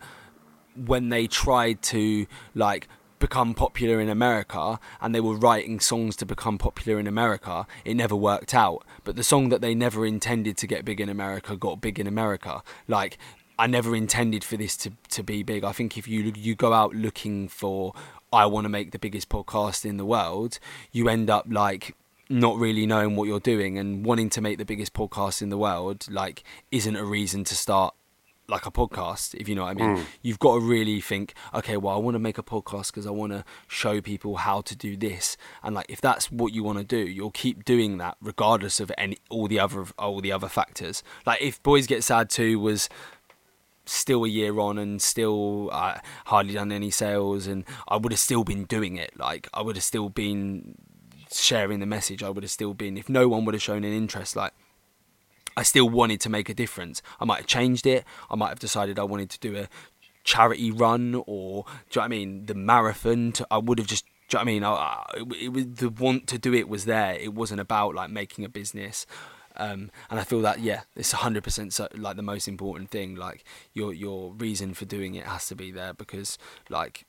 when 0.74 1.10
they 1.10 1.26
tried 1.26 1.82
to 1.82 2.26
like 2.54 2.88
become 3.18 3.52
popular 3.52 4.00
in 4.00 4.08
America 4.08 4.80
and 5.02 5.14
they 5.14 5.20
were 5.20 5.36
writing 5.36 5.78
songs 5.78 6.16
to 6.16 6.24
become 6.24 6.56
popular 6.56 6.98
in 6.98 7.06
America, 7.06 7.66
it 7.84 7.96
never 7.96 8.16
worked 8.16 8.54
out. 8.54 8.82
But 9.04 9.16
the 9.16 9.22
song 9.22 9.50
that 9.50 9.60
they 9.60 9.74
never 9.74 10.06
intended 10.06 10.56
to 10.56 10.66
get 10.66 10.86
big 10.86 11.02
in 11.02 11.10
America 11.10 11.54
got 11.54 11.82
big 11.82 12.00
in 12.00 12.06
America. 12.06 12.62
Like 12.88 13.18
I 13.58 13.66
never 13.66 13.94
intended 13.94 14.42
for 14.42 14.56
this 14.56 14.74
to, 14.78 14.92
to 15.10 15.22
be 15.22 15.42
big. 15.42 15.64
I 15.64 15.72
think 15.72 15.98
if 15.98 16.08
you 16.08 16.32
you 16.34 16.54
go 16.54 16.72
out 16.72 16.94
looking 16.94 17.46
for 17.46 17.92
I 18.32 18.46
want 18.46 18.64
to 18.64 18.68
make 18.68 18.92
the 18.92 18.98
biggest 18.98 19.28
podcast 19.28 19.84
in 19.84 19.96
the 19.96 20.04
world, 20.04 20.58
you 20.92 21.08
end 21.08 21.30
up 21.30 21.46
like 21.48 21.96
not 22.28 22.56
really 22.58 22.86
knowing 22.86 23.16
what 23.16 23.26
you're 23.26 23.40
doing 23.40 23.76
and 23.76 24.04
wanting 24.04 24.30
to 24.30 24.40
make 24.40 24.56
the 24.56 24.64
biggest 24.64 24.94
podcast 24.94 25.42
in 25.42 25.48
the 25.48 25.58
world 25.58 26.06
like 26.08 26.44
isn't 26.70 26.94
a 26.94 27.04
reason 27.04 27.42
to 27.42 27.56
start 27.56 27.92
like 28.46 28.66
a 28.66 28.70
podcast 28.70 29.34
if 29.34 29.48
you 29.48 29.54
know 29.54 29.62
what 29.62 29.70
i 29.70 29.74
mean. 29.74 29.96
Mm. 29.96 30.04
you've 30.22 30.38
got 30.38 30.54
to 30.54 30.60
really 30.60 31.00
think 31.00 31.34
okay 31.52 31.76
well 31.76 31.94
i 31.94 31.98
want 31.98 32.14
to 32.14 32.20
make 32.20 32.38
a 32.38 32.42
podcast 32.42 32.88
because 32.88 33.06
i 33.06 33.10
want 33.10 33.32
to 33.32 33.44
show 33.66 34.00
people 34.00 34.36
how 34.36 34.60
to 34.60 34.76
do 34.76 34.96
this. 34.96 35.36
And 35.62 35.74
like 35.74 35.86
if 35.88 36.00
that's 36.00 36.30
what 36.30 36.52
you 36.52 36.62
want 36.62 36.78
to 36.78 36.84
do 36.84 36.98
you'll 36.98 37.30
keep 37.32 37.64
doing 37.64 37.98
that 37.98 38.16
regardless 38.20 38.78
of 38.78 38.92
any 38.96 39.18
all 39.28 39.48
the 39.48 39.58
other 39.58 39.86
all 39.98 40.20
the 40.20 40.32
other 40.32 40.48
factors. 40.48 41.02
Like 41.26 41.42
if 41.42 41.62
boys 41.62 41.86
get 41.86 42.04
sad 42.04 42.30
too 42.30 42.60
was 42.60 42.88
still 43.90 44.24
a 44.24 44.28
year 44.28 44.58
on 44.58 44.78
and 44.78 45.02
still 45.02 45.70
uh, 45.72 45.98
hardly 46.26 46.54
done 46.54 46.72
any 46.72 46.90
sales 46.90 47.46
and 47.46 47.64
I 47.88 47.96
would 47.96 48.12
have 48.12 48.18
still 48.20 48.44
been 48.44 48.64
doing 48.64 48.96
it. 48.96 49.18
Like 49.18 49.48
I 49.52 49.62
would 49.62 49.76
have 49.76 49.84
still 49.84 50.08
been 50.08 50.76
sharing 51.30 51.80
the 51.80 51.86
message. 51.86 52.22
I 52.22 52.30
would 52.30 52.44
have 52.44 52.50
still 52.50 52.74
been 52.74 52.96
if 52.96 53.08
no 53.08 53.28
one 53.28 53.44
would 53.44 53.54
have 53.54 53.62
shown 53.62 53.84
an 53.84 53.92
interest 53.92 54.36
like 54.36 54.52
I 55.56 55.62
still 55.62 55.88
wanted 55.88 56.20
to 56.22 56.30
make 56.30 56.48
a 56.48 56.54
difference. 56.54 57.02
I 57.18 57.24
might 57.24 57.38
have 57.38 57.46
changed 57.46 57.86
it. 57.86 58.04
I 58.30 58.36
might 58.36 58.50
have 58.50 58.60
decided 58.60 58.98
I 58.98 59.04
wanted 59.04 59.30
to 59.30 59.38
do 59.40 59.56
a 59.56 59.68
charity 60.22 60.70
run 60.70 61.22
or 61.26 61.64
do 61.90 61.98
you 61.98 62.00
know 62.00 62.04
I 62.04 62.08
mean? 62.08 62.46
The 62.46 62.54
marathon 62.54 63.32
to, 63.32 63.46
I 63.50 63.58
would 63.58 63.78
have 63.78 63.88
just 63.88 64.06
do 64.28 64.38
you 64.38 64.38
know 64.38 64.42
I 64.42 64.44
mean? 64.44 64.64
I, 64.64 65.04
it, 65.16 65.42
it 65.42 65.52
was 65.52 65.66
the 65.66 65.88
want 65.88 66.28
to 66.28 66.38
do 66.38 66.54
it 66.54 66.68
was 66.68 66.84
there. 66.84 67.14
It 67.14 67.34
wasn't 67.34 67.60
about 67.60 67.96
like 67.96 68.10
making 68.10 68.44
a 68.44 68.48
business 68.48 69.06
um, 69.60 69.90
and 70.08 70.18
I 70.18 70.24
feel 70.24 70.40
that 70.40 70.60
yeah, 70.60 70.82
it's 70.96 71.12
hundred 71.12 71.44
percent 71.44 71.74
so, 71.74 71.86
like 71.94 72.16
the 72.16 72.22
most 72.22 72.48
important 72.48 72.90
thing. 72.90 73.14
Like 73.14 73.44
your 73.74 73.92
your 73.92 74.32
reason 74.32 74.72
for 74.72 74.86
doing 74.86 75.14
it 75.14 75.26
has 75.26 75.46
to 75.48 75.54
be 75.54 75.70
there 75.70 75.92
because 75.92 76.38
like 76.70 77.04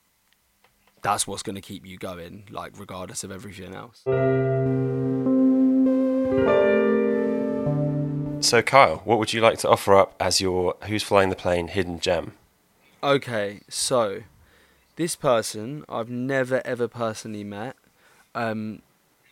that's 1.00 1.26
what's 1.26 1.42
going 1.42 1.56
to 1.56 1.62
keep 1.62 1.86
you 1.86 1.96
going, 1.96 2.44
like 2.50 2.78
regardless 2.78 3.24
of 3.24 3.32
everything 3.32 3.74
else. 3.74 4.02
So 8.46 8.60
Kyle, 8.60 8.96
what 9.04 9.18
would 9.18 9.32
you 9.32 9.40
like 9.40 9.58
to 9.60 9.68
offer 9.68 9.94
up 9.94 10.14
as 10.20 10.40
your 10.40 10.76
Who's 10.84 11.02
Flying 11.02 11.30
the 11.30 11.36
Plane 11.36 11.68
hidden 11.68 12.00
gem? 12.00 12.34
Okay, 13.02 13.60
so 13.70 14.24
this 14.96 15.16
person 15.16 15.84
I've 15.88 16.10
never 16.10 16.60
ever 16.66 16.86
personally 16.86 17.44
met, 17.44 17.76
um, 18.34 18.82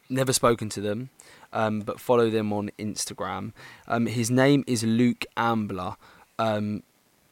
never 0.09 0.33
spoken 0.33 0.71
to 0.71 0.81
them 0.81 1.11
um, 1.53 1.81
but 1.81 2.01
follow 2.01 2.31
them 2.31 2.53
on 2.53 2.71
Instagram. 2.79 3.53
Um, 3.89 4.07
his 4.07 4.31
name 4.31 4.65
is 4.67 4.85
Luke 4.85 5.25
Ambler. 5.37 5.97
Um, 6.39 6.83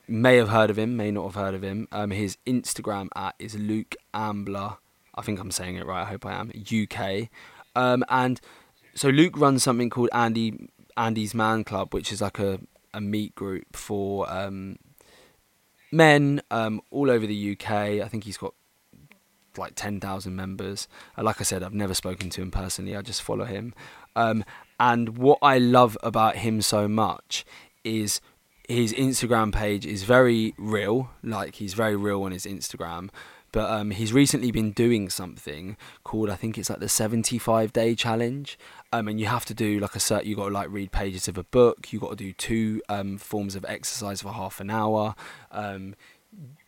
may 0.06 0.36
have 0.36 0.48
heard 0.48 0.70
of 0.70 0.78
him, 0.78 0.96
may 0.96 1.10
not 1.10 1.24
have 1.24 1.34
heard 1.34 1.54
of 1.54 1.62
him. 1.62 1.88
Um, 1.92 2.10
his 2.10 2.38
Instagram 2.46 3.08
at 3.14 3.34
is 3.38 3.54
Luke 3.56 3.94
Ambler. 4.14 4.78
I 5.14 5.22
think 5.22 5.40
I'm 5.40 5.50
saying 5.50 5.76
it 5.76 5.86
right. 5.86 6.02
I 6.02 6.06
hope 6.06 6.24
I 6.24 6.32
am. 6.32 6.50
UK. 6.50 7.28
Um, 7.74 8.04
and 8.08 8.40
so 8.94 9.08
Luke 9.08 9.38
runs 9.38 9.62
something 9.62 9.90
called 9.90 10.10
Andy 10.12 10.70
Andy's 10.96 11.34
Man 11.34 11.62
Club, 11.62 11.94
which 11.94 12.12
is 12.12 12.20
like 12.20 12.38
a, 12.38 12.60
a 12.92 13.00
meet 13.00 13.34
group 13.34 13.76
for 13.76 14.30
um, 14.32 14.78
men 15.92 16.40
all 16.50 17.10
over 17.10 17.26
the 17.26 17.52
UK. 17.52 17.70
I 17.70 18.08
think 18.08 18.24
he's 18.24 18.36
got 18.36 18.54
like 19.58 19.72
10,000 19.74 20.34
members. 20.34 20.88
Uh, 21.16 21.22
like 21.22 21.40
I 21.40 21.44
said, 21.44 21.62
I've 21.62 21.74
never 21.74 21.94
spoken 21.94 22.30
to 22.30 22.42
him 22.42 22.50
personally, 22.50 22.96
I 22.96 23.02
just 23.02 23.22
follow 23.22 23.44
him. 23.44 23.74
Um, 24.18 24.44
and 24.80 25.16
what 25.16 25.38
I 25.42 25.58
love 25.58 25.96
about 26.02 26.36
him 26.36 26.60
so 26.60 26.88
much 26.88 27.44
is 27.84 28.20
his 28.68 28.92
Instagram 28.92 29.52
page 29.52 29.86
is 29.86 30.02
very 30.02 30.54
real, 30.58 31.10
like 31.22 31.56
he's 31.56 31.74
very 31.74 31.96
real 31.96 32.22
on 32.24 32.32
his 32.32 32.44
Instagram. 32.44 33.10
But 33.50 33.70
um, 33.70 33.92
he's 33.92 34.12
recently 34.12 34.50
been 34.50 34.72
doing 34.72 35.08
something 35.08 35.78
called 36.04 36.28
I 36.28 36.36
think 36.36 36.58
it's 36.58 36.68
like 36.68 36.80
the 36.80 36.88
75 36.88 37.72
day 37.72 37.94
challenge. 37.94 38.58
Um, 38.92 39.08
and 39.08 39.18
you 39.18 39.26
have 39.26 39.46
to 39.46 39.54
do 39.54 39.80
like 39.80 39.94
a 39.94 39.98
cert. 39.98 40.26
You 40.26 40.36
got 40.36 40.48
to 40.48 40.54
like 40.54 40.68
read 40.70 40.92
pages 40.92 41.28
of 41.28 41.38
a 41.38 41.44
book. 41.44 41.92
You 41.92 41.98
got 41.98 42.10
to 42.10 42.16
do 42.16 42.32
two 42.32 42.82
um, 42.88 43.16
forms 43.18 43.56
of 43.56 43.64
exercise 43.66 44.20
for 44.22 44.32
half 44.32 44.60
an 44.60 44.68
hour. 44.68 45.14
Um, 45.50 45.94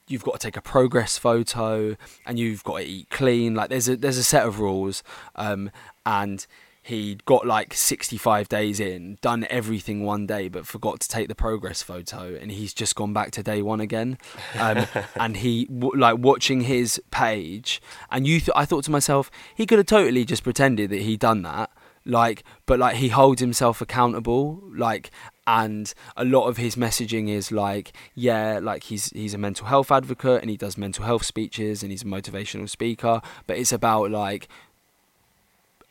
you've 0.09 0.25
got 0.25 0.41
to 0.41 0.47
take 0.47 0.57
a 0.57 0.63
progress 0.63 1.19
photo 1.19 1.97
and 2.27 2.39
you've 2.39 2.65
got 2.65 2.79
to 2.79 2.85
eat 2.85 3.11
clean. 3.11 3.55
Like 3.55 3.69
there's 3.69 3.89
a 3.89 3.97
there's 3.97 4.19
a 4.19 4.25
set 4.25 4.47
of 4.47 4.59
rules, 4.59 5.03
um, 5.37 5.71
and 6.07 6.47
he 6.83 7.19
got 7.27 7.47
like 7.47 7.75
65 7.75 8.49
days 8.49 8.81
in, 8.81 9.19
done 9.21 9.47
everything 9.51 10.05
one 10.05 10.27
day, 10.27 10.49
but 10.49 10.67
forgot 10.67 11.01
to 11.01 11.09
take 11.09 11.29
the 11.29 11.35
progress 11.35 11.83
photo, 11.83 12.35
and 12.35 12.51
he's 12.51 12.73
just 12.73 12.97
gone 12.97 13.13
back 13.13 13.31
to 13.33 13.43
day 13.43 13.61
one 13.63 13.81
again. 13.81 14.19
Um, 14.59 14.87
and 15.17 15.37
he 15.37 15.67
w- 15.67 15.99
like 15.99 16.19
watching 16.19 16.63
his 16.63 17.01
page, 17.11 17.83
and 18.11 18.27
you, 18.27 18.41
th- 18.41 18.51
I 18.57 18.65
thought 18.65 18.85
to 18.85 18.91
myself, 18.91 19.31
he 19.55 19.67
could 19.67 19.79
have 19.79 19.87
totally 19.87 20.25
just 20.25 20.43
pretended 20.43 20.91
that 20.91 21.03
he'd 21.03 21.21
done 21.21 21.43
that 21.43 21.71
like 22.07 22.43
but 22.65 22.79
like 22.79 22.97
he 22.97 23.09
holds 23.09 23.41
himself 23.41 23.83
accountable 23.83 24.63
like 24.75 25.11
and 25.47 25.93
a 26.17 26.25
lot 26.25 26.47
of 26.47 26.57
his 26.57 26.75
messaging 26.75 27.29
is 27.29 27.53
like 27.53 27.93
yeah 28.15 28.59
like 28.61 28.85
he's 28.85 29.11
he's 29.11 29.35
a 29.35 29.39
mental 29.39 29.67
health 29.67 29.93
advocate 29.93 30.41
and 30.41 30.51
he 30.51 30.57
does 30.57 30.79
mental 30.79 31.05
health 31.05 31.25
speeches 31.25 31.83
and 31.83 31.91
he's 31.93 32.03
a 32.03 32.07
motivational 32.07 32.69
speaker 32.69 33.21
but 33.47 33.59
it's 33.59 33.73
about 33.73 34.11
like 34.11 34.49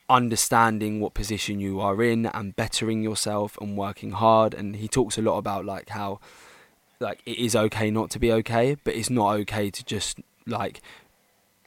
understanding 0.10 1.00
what 1.00 1.14
position 1.14 1.60
you 1.60 1.80
are 1.80 2.02
in 2.04 2.26
and 2.26 2.56
bettering 2.56 3.04
yourself 3.04 3.58
and 3.62 3.78
working 3.78 4.12
hard. 4.12 4.54
And 4.54 4.76
he 4.76 4.88
talks 4.88 5.18
a 5.18 5.22
lot 5.22 5.38
about 5.38 5.66
like 5.66 5.90
how 5.90 6.20
like 7.00 7.22
it 7.26 7.38
is 7.38 7.56
okay 7.56 7.90
not 7.90 8.10
to 8.10 8.20
be 8.20 8.30
okay 8.30 8.76
but 8.84 8.94
it's 8.94 9.10
not 9.10 9.34
okay 9.34 9.70
to 9.70 9.84
just 9.86 10.20
like 10.46 10.82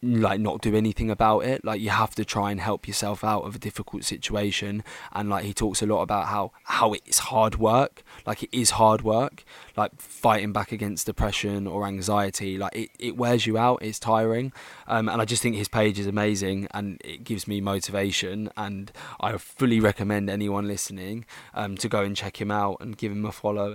like 0.02 0.40
not 0.40 0.60
do 0.60 0.74
anything 0.74 1.10
about 1.10 1.40
it. 1.40 1.64
Like 1.64 1.80
you 1.80 1.90
have 1.90 2.14
to 2.16 2.24
try 2.24 2.50
and 2.50 2.60
help 2.60 2.88
yourself 2.88 3.22
out 3.22 3.44
of 3.44 3.54
a 3.54 3.58
difficult 3.58 4.04
situation. 4.04 4.82
And 5.12 5.30
like 5.30 5.44
he 5.44 5.54
talks 5.54 5.80
a 5.80 5.86
lot 5.86 6.02
about 6.02 6.26
how 6.26 6.52
how 6.64 6.92
it's 6.92 7.18
hard 7.18 7.56
work. 7.56 8.02
Like 8.26 8.42
it 8.42 8.50
is 8.52 8.70
hard 8.70 9.02
work. 9.02 9.44
Like 9.76 10.00
fighting 10.00 10.52
back 10.52 10.72
against 10.72 11.06
depression 11.06 11.66
or 11.66 11.86
anxiety 11.86 12.58
like 12.58 12.74
it, 12.74 12.90
it 12.98 13.16
wears 13.16 13.46
you 13.46 13.56
out. 13.56 13.82
It's 13.82 13.98
tiring. 13.98 14.52
Um, 14.88 15.08
and 15.08 15.22
i 15.22 15.24
just 15.24 15.42
think 15.42 15.56
his 15.56 15.68
page 15.68 15.98
is 15.98 16.06
amazing 16.06 16.66
and 16.72 17.00
it 17.04 17.24
gives 17.24 17.46
me 17.46 17.60
motivation. 17.60 18.50
And 18.56 18.90
i 19.20 19.36
fully 19.36 19.80
recommend 19.80 20.28
anyone 20.28 20.66
listening 20.66 21.24
um, 21.54 21.76
to 21.76 21.88
go 21.88 22.02
and 22.02 22.16
check 22.16 22.40
him 22.40 22.50
out 22.50 22.78
and 22.80 22.96
give 22.96 23.12
him 23.12 23.24
a 23.24 23.32
follow 23.32 23.74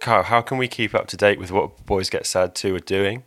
Kyle, 0.00 0.22
how 0.22 0.40
can 0.40 0.58
we 0.58 0.68
keep 0.68 0.94
up 0.94 1.06
to 1.08 1.16
date 1.16 1.38
with 1.38 1.50
what 1.50 1.84
Boys 1.86 2.10
Get 2.10 2.26
Sad 2.26 2.54
Too 2.54 2.74
are 2.74 2.80
doing? 2.80 3.24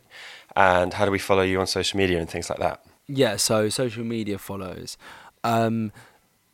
And 0.56 0.94
how 0.94 1.04
do 1.04 1.10
we 1.10 1.18
follow 1.18 1.42
you 1.42 1.60
on 1.60 1.66
social 1.66 1.96
media 1.96 2.18
and 2.18 2.28
things 2.28 2.50
like 2.50 2.58
that? 2.58 2.84
Yeah, 3.08 3.36
so 3.36 3.68
social 3.68 4.04
media 4.04 4.38
follows. 4.38 4.96
Um, 5.44 5.92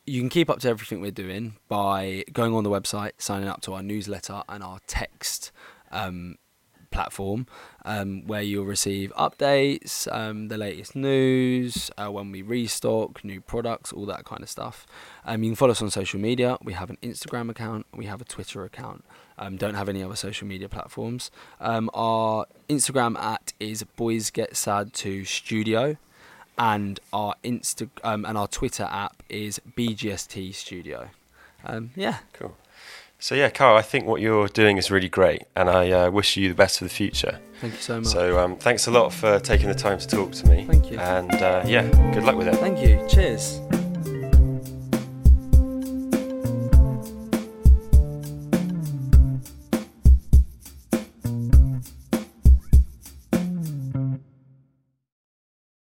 you 0.05 0.21
can 0.21 0.29
keep 0.29 0.49
up 0.49 0.59
to 0.59 0.69
everything 0.69 1.01
we're 1.01 1.11
doing 1.11 1.55
by 1.67 2.23
going 2.33 2.53
on 2.53 2.63
the 2.63 2.69
website, 2.69 3.11
signing 3.17 3.47
up 3.47 3.61
to 3.61 3.73
our 3.73 3.83
newsletter 3.83 4.41
and 4.49 4.63
our 4.63 4.79
text 4.87 5.51
um, 5.91 6.35
platform, 6.91 7.47
um, 7.85 8.25
where 8.27 8.41
you'll 8.41 8.65
receive 8.65 9.11
updates, 9.17 10.11
um, 10.13 10.47
the 10.47 10.57
latest 10.57 10.95
news, 10.95 11.91
uh, 11.97 12.11
when 12.11 12.31
we 12.31 12.41
restock, 12.41 13.23
new 13.23 13.41
products, 13.41 13.91
all 13.93 14.05
that 14.05 14.25
kind 14.25 14.41
of 14.43 14.49
stuff. 14.49 14.85
Um, 15.25 15.43
you 15.43 15.51
can 15.51 15.55
follow 15.55 15.71
us 15.71 15.81
on 15.81 15.89
social 15.89 16.19
media. 16.19 16.57
We 16.63 16.73
have 16.73 16.89
an 16.89 16.97
Instagram 17.01 17.49
account, 17.49 17.85
we 17.93 18.05
have 18.05 18.21
a 18.21 18.25
Twitter 18.25 18.63
account. 18.63 19.03
Um, 19.37 19.55
don't 19.55 19.75
have 19.75 19.87
any 19.87 20.03
other 20.03 20.17
social 20.17 20.47
media 20.47 20.67
platforms. 20.67 21.31
Um, 21.61 21.89
our 21.93 22.45
Instagram 22.67 23.17
at 23.17 23.53
is 23.59 23.83
Boys 23.95 24.31
Get 24.31 24.57
Sad 24.57 24.93
Too 24.93 25.23
Studio, 25.23 25.95
and 26.57 26.99
our 27.13 27.35
Insta 27.43 27.89
um, 28.03 28.25
and 28.25 28.37
our 28.37 28.49
Twitter 28.49 28.83
app 28.83 29.23
is 29.29 29.61
BGST 29.77 30.53
Studio. 30.53 31.09
Yeah, 31.95 32.17
Cool. 32.33 32.55
So, 33.21 33.35
yeah, 33.35 33.49
Kyle, 33.49 33.75
I 33.75 33.81
think 33.81 34.05
what 34.05 34.21
you're 34.21 34.47
doing 34.47 34.77
is 34.77 34.89
really 34.89 35.09
great, 35.09 35.43
and 35.53 35.69
I 35.69 35.91
uh, 35.91 36.09
wish 36.09 36.37
you 36.37 36.47
the 36.47 36.55
best 36.55 36.77
for 36.77 36.85
the 36.85 36.89
future. 36.89 37.39
thank 37.59 37.73
you 37.73 37.79
so 37.79 37.97
much. 37.97 38.07
So, 38.07 38.39
um, 38.39 38.55
thanks 38.55 38.87
a 38.87 38.91
lot 38.91 39.11
for 39.11 39.39
taking 39.39 39.67
the 39.67 39.75
time 39.75 39.99
to 39.99 40.07
talk 40.07 40.31
to 40.31 40.47
me. 40.47 40.65
Thank 40.65 40.89
you. 40.89 40.97
And 40.99 41.35
uh, 41.35 41.63
yeah, 41.67 41.85
good 42.13 42.23
luck 42.23 42.37
with 42.37 42.47
it. 42.47 42.55
Thank 42.55 42.79
you. 42.79 43.05
Cheers. 43.09 43.59